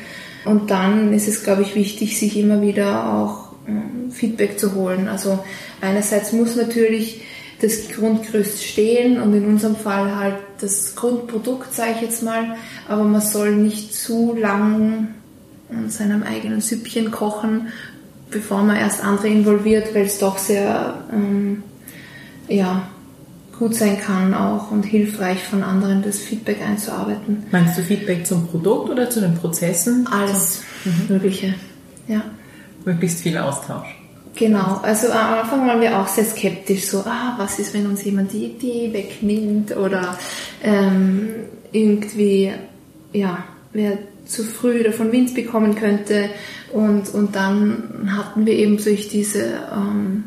Und 0.44 0.70
dann 0.70 1.12
ist 1.12 1.28
es, 1.28 1.42
glaube 1.42 1.62
ich, 1.62 1.74
wichtig, 1.74 2.18
sich 2.18 2.36
immer 2.36 2.62
wieder 2.62 3.12
auch 3.12 3.52
ähm, 3.66 4.10
Feedback 4.10 4.58
zu 4.58 4.74
holen. 4.74 5.08
Also 5.08 5.40
einerseits 5.80 6.32
muss 6.32 6.56
natürlich 6.56 7.22
das 7.60 7.88
Grundgerüst 7.88 8.64
stehen 8.64 9.20
und 9.20 9.34
in 9.34 9.44
unserem 9.44 9.76
Fall 9.76 10.16
halt 10.16 10.36
das 10.60 10.94
Grundprodukt, 10.94 11.74
sage 11.74 11.92
ich 11.96 12.00
jetzt 12.00 12.22
mal, 12.22 12.56
aber 12.88 13.04
man 13.04 13.20
soll 13.20 13.54
nicht 13.54 13.94
zu 13.94 14.34
lang 14.34 15.08
in 15.68 15.90
seinem 15.90 16.22
eigenen 16.22 16.62
Süppchen 16.62 17.10
kochen, 17.10 17.68
bevor 18.30 18.62
man 18.62 18.76
erst 18.76 19.04
andere 19.04 19.28
involviert, 19.28 19.94
weil 19.94 20.06
es 20.06 20.18
doch 20.18 20.38
sehr 20.38 21.04
ähm, 21.12 21.62
ja, 22.48 22.88
gut 23.61 23.75
sein 23.75 24.01
kann 24.01 24.33
auch 24.33 24.70
und 24.70 24.85
hilfreich 24.85 25.44
von 25.44 25.62
anderen 25.62 26.03
das 26.03 26.18
Feedback 26.18 26.62
einzuarbeiten. 26.66 27.44
Meinst 27.53 27.77
du 27.79 27.83
Feedback 27.83 28.27
zum 28.27 28.49
Produkt 28.49 28.88
oder 28.88 29.09
zu 29.11 29.20
den 29.20 29.35
Prozessen? 29.35 30.09
Alles 30.11 30.62
mhm. 30.85 31.14
Mögliche, 31.14 31.55
ja. 32.09 32.23
Möglichst 32.87 33.20
viel 33.20 33.37
Austausch. 33.37 33.87
Genau, 34.35 34.81
also 34.83 35.12
am 35.12 35.40
Anfang 35.40 35.66
waren 35.66 35.81
wir 35.83 36.01
auch 36.01 36.09
sehr 36.09 36.25
skeptisch, 36.25 36.87
so, 36.87 37.01
ah, 37.01 37.35
was 37.37 37.59
ist, 37.59 37.75
wenn 37.75 37.87
uns 37.87 38.03
jemand 38.03 38.33
die 38.33 38.46
Idee 38.46 38.90
wegnimmt 38.94 39.77
oder 39.77 40.16
ähm, 40.62 41.29
irgendwie, 41.70 42.53
ja, 43.12 43.44
wer 43.75 43.99
zu 44.25 44.42
früh 44.44 44.83
davon 44.83 45.12
Wind 45.12 45.35
bekommen 45.35 45.75
könnte. 45.75 46.31
Und, 46.73 47.12
und 47.12 47.37
dann 47.37 48.16
hatten 48.16 48.46
wir 48.46 48.55
eben 48.55 48.83
durch 48.83 49.11
diese 49.11 49.44
ähm, 49.70 50.25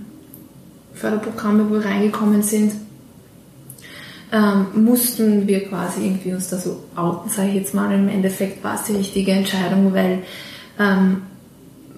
Förderprogramme, 0.93 1.69
wo 1.69 1.75
wir 1.75 1.85
reingekommen 1.85 2.43
sind, 2.43 2.73
ähm, 4.33 4.83
mussten 4.83 5.47
wir 5.47 5.69
quasi 5.69 6.03
irgendwie 6.03 6.33
uns 6.33 6.49
da 6.49 6.57
so 6.57 6.83
outen, 6.95 7.29
sage 7.29 7.49
ich 7.49 7.55
jetzt 7.55 7.75
mal. 7.75 7.93
Im 7.93 8.09
Endeffekt 8.09 8.63
war 8.63 8.75
es 8.75 8.83
die 8.83 8.95
richtige 8.95 9.31
Entscheidung, 9.31 9.93
weil 9.93 10.23
ähm, 10.79 11.21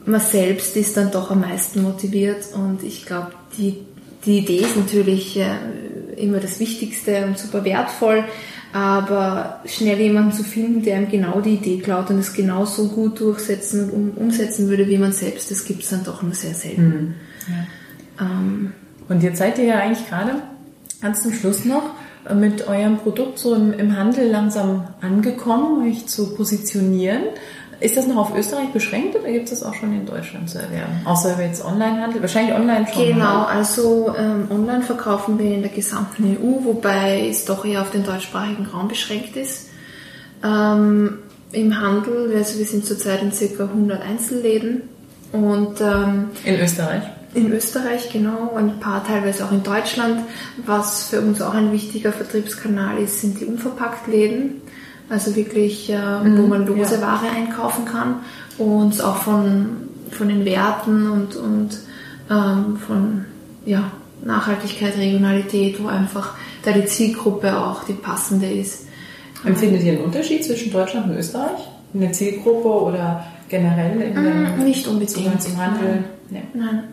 man 0.05 0.19
selbst 0.19 0.75
ist 0.75 0.97
dann 0.97 1.11
doch 1.11 1.31
am 1.31 1.41
meisten 1.41 1.81
motiviert 1.81 2.49
und 2.53 2.83
ich 2.83 3.05
glaube, 3.05 3.31
die, 3.57 3.77
die 4.25 4.39
Idee 4.39 4.57
ist 4.57 4.75
natürlich 4.75 5.39
äh, 5.39 5.45
immer 6.17 6.39
das 6.39 6.59
Wichtigste 6.59 7.25
und 7.25 7.39
super 7.39 7.63
wertvoll, 7.63 8.25
aber 8.73 9.61
schnell 9.65 10.01
jemanden 10.01 10.33
zu 10.33 10.43
finden, 10.43 10.83
der 10.83 10.97
einem 10.97 11.09
genau 11.09 11.39
die 11.39 11.53
Idee 11.53 11.77
klaut 11.77 12.09
und 12.09 12.19
es 12.19 12.33
genauso 12.33 12.89
gut 12.89 13.21
durchsetzen 13.21 13.89
und 13.89 14.17
umsetzen 14.17 14.67
würde 14.67 14.89
wie 14.89 14.97
man 14.97 15.13
selbst, 15.13 15.51
das 15.51 15.63
gibt 15.63 15.83
es 15.83 15.89
dann 15.89 16.03
doch 16.03 16.21
nur 16.21 16.33
sehr 16.33 16.53
selten. 16.53 16.83
Mhm. 16.83 17.13
Ja. 18.19 18.25
Ähm, 18.25 18.73
und 19.07 19.23
jetzt 19.23 19.37
seid 19.37 19.57
ihr 19.57 19.65
ja 19.65 19.79
eigentlich 19.79 20.05
gerade 20.09 20.41
ganz 21.01 21.23
zum 21.23 21.31
Schluss 21.31 21.63
noch 21.63 21.91
mit 22.33 22.67
eurem 22.67 22.97
Produkt 22.97 23.37
so 23.37 23.53
im, 23.53 23.73
im 23.73 23.95
Handel 23.95 24.29
langsam 24.29 24.87
angekommen, 25.01 25.87
euch 25.87 26.07
zu 26.07 26.35
positionieren. 26.35 27.23
Ist 27.81 27.97
das 27.97 28.07
noch 28.07 28.15
auf 28.15 28.35
Österreich 28.35 28.69
beschränkt 28.71 29.15
oder 29.15 29.29
gibt 29.29 29.45
es 29.45 29.59
das 29.59 29.63
auch 29.63 29.73
schon 29.73 29.93
in 29.93 30.05
Deutschland 30.05 30.49
zu 30.49 30.59
erwerben? 30.59 31.01
Außer 31.03 31.39
jetzt 31.41 31.63
Onlinehandel? 31.63 32.21
Wahrscheinlich 32.21 32.55
online 32.55 32.87
schon. 32.87 33.05
Genau, 33.05 33.41
oder? 33.41 33.47
also 33.49 34.15
ähm, 34.17 34.47
online 34.49 34.81
verkaufen 34.81 35.37
wir 35.37 35.53
in 35.53 35.61
der 35.61 35.71
gesamten 35.71 36.37
EU, 36.37 36.63
wobei 36.63 37.27
es 37.29 37.45
doch 37.45 37.65
eher 37.65 37.81
auf 37.81 37.91
den 37.91 38.03
deutschsprachigen 38.03 38.65
Raum 38.65 38.87
beschränkt 38.87 39.35
ist. 39.35 39.69
Ähm, 40.43 41.19
Im 41.51 41.79
Handel, 41.79 42.33
also 42.35 42.57
wir 42.57 42.65
sind 42.65 42.85
zurzeit 42.85 43.21
in 43.21 43.31
ca. 43.31 43.63
100 43.63 44.01
Einzelläden. 44.01 44.83
Und, 45.31 45.81
ähm, 45.81 46.29
in 46.45 46.59
Österreich? 46.59 47.03
In 47.35 47.51
Österreich, 47.51 48.09
genau, 48.11 48.49
und 48.55 48.69
ein 48.69 48.79
paar 48.79 49.05
teilweise 49.05 49.45
auch 49.45 49.51
in 49.51 49.61
Deutschland. 49.61 50.21
Was 50.65 51.09
für 51.09 51.19
uns 51.19 51.41
auch 51.41 51.53
ein 51.53 51.71
wichtiger 51.71 52.13
Vertriebskanal 52.13 52.97
ist, 52.97 53.21
sind 53.21 53.39
die 53.39 53.45
Unverpacktläden. 53.45 54.61
Also 55.09 55.35
wirklich, 55.35 55.89
äh, 55.91 55.97
mhm, 56.23 56.37
wo 56.37 56.47
man 56.47 56.65
lose 56.65 56.95
ja. 56.95 57.01
Ware 57.01 57.29
einkaufen 57.29 57.85
kann 57.85 58.21
und 58.57 59.01
auch 59.03 59.17
von, 59.17 59.89
von 60.11 60.29
den 60.29 60.45
Werten 60.45 61.11
und, 61.11 61.35
und 61.35 61.77
ähm, 62.31 62.77
von 62.77 63.25
ja, 63.65 63.91
Nachhaltigkeit, 64.23 64.97
Regionalität, 64.97 65.83
wo 65.83 65.87
einfach 65.87 66.35
da 66.63 66.71
die 66.71 66.85
Zielgruppe 66.85 67.55
auch 67.57 67.83
die 67.83 67.93
passende 67.93 68.49
ist. 68.49 68.87
Empfindet 69.43 69.83
ihr 69.83 69.93
einen 69.93 70.05
Unterschied 70.05 70.43
zwischen 70.43 70.71
Deutschland 70.71 71.09
und 71.09 71.17
Österreich? 71.17 71.59
In 71.93 72.01
der 72.01 72.11
Zielgruppe 72.11 72.67
oder 72.67 73.23
generell 73.47 74.01
in 74.01 74.13
mm, 74.13 74.63
Nicht 74.63 74.87
unbedingt. 74.87 75.45
Im 75.45 75.57
Handel? 75.57 76.03
Nein. 76.29 76.47
Nein. 76.53 76.83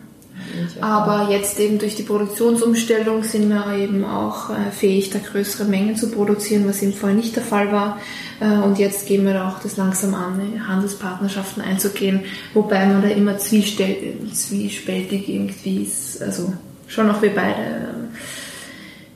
Aber 0.81 1.29
jetzt 1.31 1.59
eben 1.59 1.79
durch 1.79 1.95
die 1.95 2.03
Produktionsumstellung 2.03 3.23
sind 3.23 3.49
wir 3.49 3.75
eben 3.77 4.03
auch 4.05 4.49
äh, 4.49 4.71
fähig, 4.71 5.09
da 5.09 5.19
größere 5.19 5.65
Mengen 5.65 5.95
zu 5.95 6.11
produzieren, 6.11 6.67
was 6.67 6.81
eben 6.81 6.93
vorher 6.93 7.17
nicht 7.17 7.35
der 7.35 7.43
Fall 7.43 7.71
war. 7.71 7.99
Äh, 8.39 8.57
und 8.57 8.79
jetzt 8.79 9.07
gehen 9.07 9.25
wir 9.25 9.45
auch 9.47 9.59
das 9.59 9.77
langsam 9.77 10.13
an, 10.15 10.63
Handelspartnerschaften 10.67 11.63
einzugehen, 11.63 12.25
wobei 12.53 12.85
man 12.85 13.01
da 13.01 13.07
immer 13.09 13.37
zwiespältig 13.37 15.29
irgendwie 15.29 15.83
ist. 15.83 16.21
Also 16.21 16.53
schon 16.87 17.09
auch 17.09 17.21
wir 17.21 17.33
beide, 17.33 17.61
äh, 17.61 18.07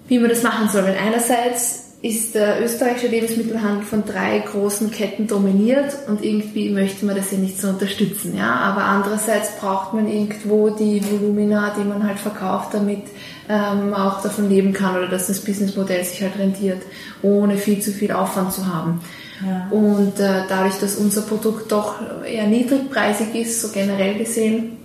wie 0.08 0.20
man 0.20 0.30
das 0.30 0.44
machen 0.44 0.70
soll. 0.70 0.84
Weil 0.84 0.98
einerseits 0.98 1.87
ist 2.01 2.36
der 2.36 2.63
österreichische 2.63 3.07
Lebensmittelhandel 3.07 3.83
von 3.83 4.05
drei 4.05 4.38
großen 4.39 4.91
Ketten 4.91 5.25
dominiert 5.25 5.97
und 6.07 6.23
irgendwie 6.23 6.69
möchte 6.69 7.05
man 7.05 7.15
das 7.15 7.31
ja 7.31 7.39
nicht 7.39 7.60
so 7.60 7.69
unterstützen. 7.69 8.38
Ja? 8.38 8.53
Aber 8.55 8.83
andererseits 8.83 9.57
braucht 9.60 9.93
man 9.93 10.07
irgendwo 10.07 10.69
die 10.69 11.01
Volumina, 11.03 11.73
die 11.75 11.83
man 11.83 12.07
halt 12.07 12.19
verkauft, 12.19 12.75
damit 12.75 13.01
ähm, 13.49 13.95
auch 13.95 14.21
davon 14.21 14.47
leben 14.47 14.73
kann 14.73 14.95
oder 14.95 15.07
dass 15.07 15.27
das 15.27 15.39
Businessmodell 15.43 16.03
sich 16.03 16.21
halt 16.21 16.38
rentiert, 16.38 16.83
ohne 17.23 17.57
viel 17.57 17.81
zu 17.81 17.91
viel 17.91 18.12
Aufwand 18.12 18.53
zu 18.53 18.67
haben. 18.67 19.01
Ja. 19.43 19.67
Und 19.71 20.19
äh, 20.19 20.43
dadurch, 20.47 20.79
dass 20.79 20.95
unser 20.95 21.21
Produkt 21.21 21.71
doch 21.71 21.95
eher 22.23 22.45
niedrigpreisig 22.45 23.33
ist, 23.33 23.62
so 23.62 23.69
generell 23.69 24.19
gesehen, 24.19 24.77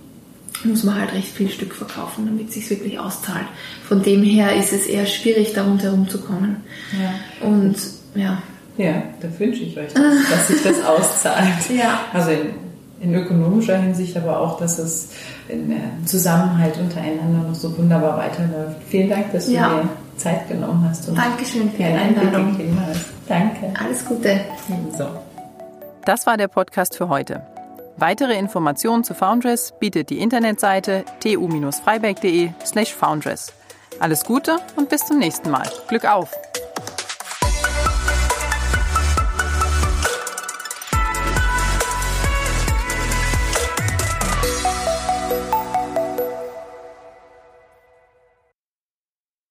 muss 0.65 0.83
man 0.83 0.99
halt 0.99 1.13
recht 1.13 1.29
viel 1.29 1.49
Stück 1.49 1.73
verkaufen, 1.73 2.25
damit 2.25 2.49
es 2.49 2.55
sich 2.55 2.69
wirklich 2.69 2.99
auszahlt. 2.99 3.45
Von 3.87 4.01
dem 4.01 4.23
her 4.23 4.55
ist 4.55 4.73
es 4.73 4.85
eher 4.85 5.05
schwierig, 5.05 5.53
da 5.53 5.63
rundherum 5.63 6.07
zu 6.07 6.21
kommen. 6.21 6.63
Ja. 6.91 7.47
Und 7.47 7.75
ja. 8.15 8.41
Ja, 8.77 9.03
da 9.21 9.27
wünsche 9.39 9.63
ich 9.63 9.77
euch, 9.77 9.93
dass, 9.93 10.29
dass 10.29 10.47
sich 10.47 10.63
das 10.63 10.83
auszahlt. 10.83 11.69
ja. 11.69 11.99
Also 12.11 12.31
in, 12.31 12.53
in, 13.01 13.13
ökonomischer 13.13 13.77
Hinsicht, 13.77 14.17
aber 14.17 14.39
auch, 14.39 14.57
dass 14.57 14.79
es 14.79 15.09
in 15.47 15.71
äh, 15.71 15.75
Zusammenhalt 16.05 16.77
untereinander 16.79 17.49
noch 17.49 17.55
so 17.55 17.77
wunderbar 17.77 18.17
weiterläuft. 18.17 18.77
Vielen 18.89 19.09
Dank, 19.09 19.31
dass 19.31 19.45
du 19.45 19.53
ja. 19.53 19.81
dir 19.81 19.89
Zeit 20.17 20.47
genommen 20.47 20.87
hast. 20.89 21.07
Und 21.07 21.17
Dankeschön 21.17 21.69
für 21.71 21.77
die 21.77 21.83
Einladung. 21.83 22.57
Danke. 23.27 23.73
Alles 23.79 24.05
Gute. 24.05 24.41
So. 24.97 25.05
Das 26.05 26.25
war 26.25 26.37
der 26.37 26.47
Podcast 26.47 26.97
für 26.97 27.09
heute. 27.09 27.52
Weitere 27.97 28.37
Informationen 28.37 29.03
zu 29.03 29.13
Foundress 29.13 29.73
bietet 29.79 30.09
die 30.09 30.19
Internetseite 30.19 31.05
tu-freiberg.de 31.21 32.49
slash 32.65 32.93
foundress. 32.93 33.53
Alles 33.99 34.23
Gute 34.25 34.57
und 34.75 34.89
bis 34.89 35.05
zum 35.05 35.19
nächsten 35.19 35.51
Mal. 35.51 35.69
Glück 35.87 36.05
auf! 36.05 36.31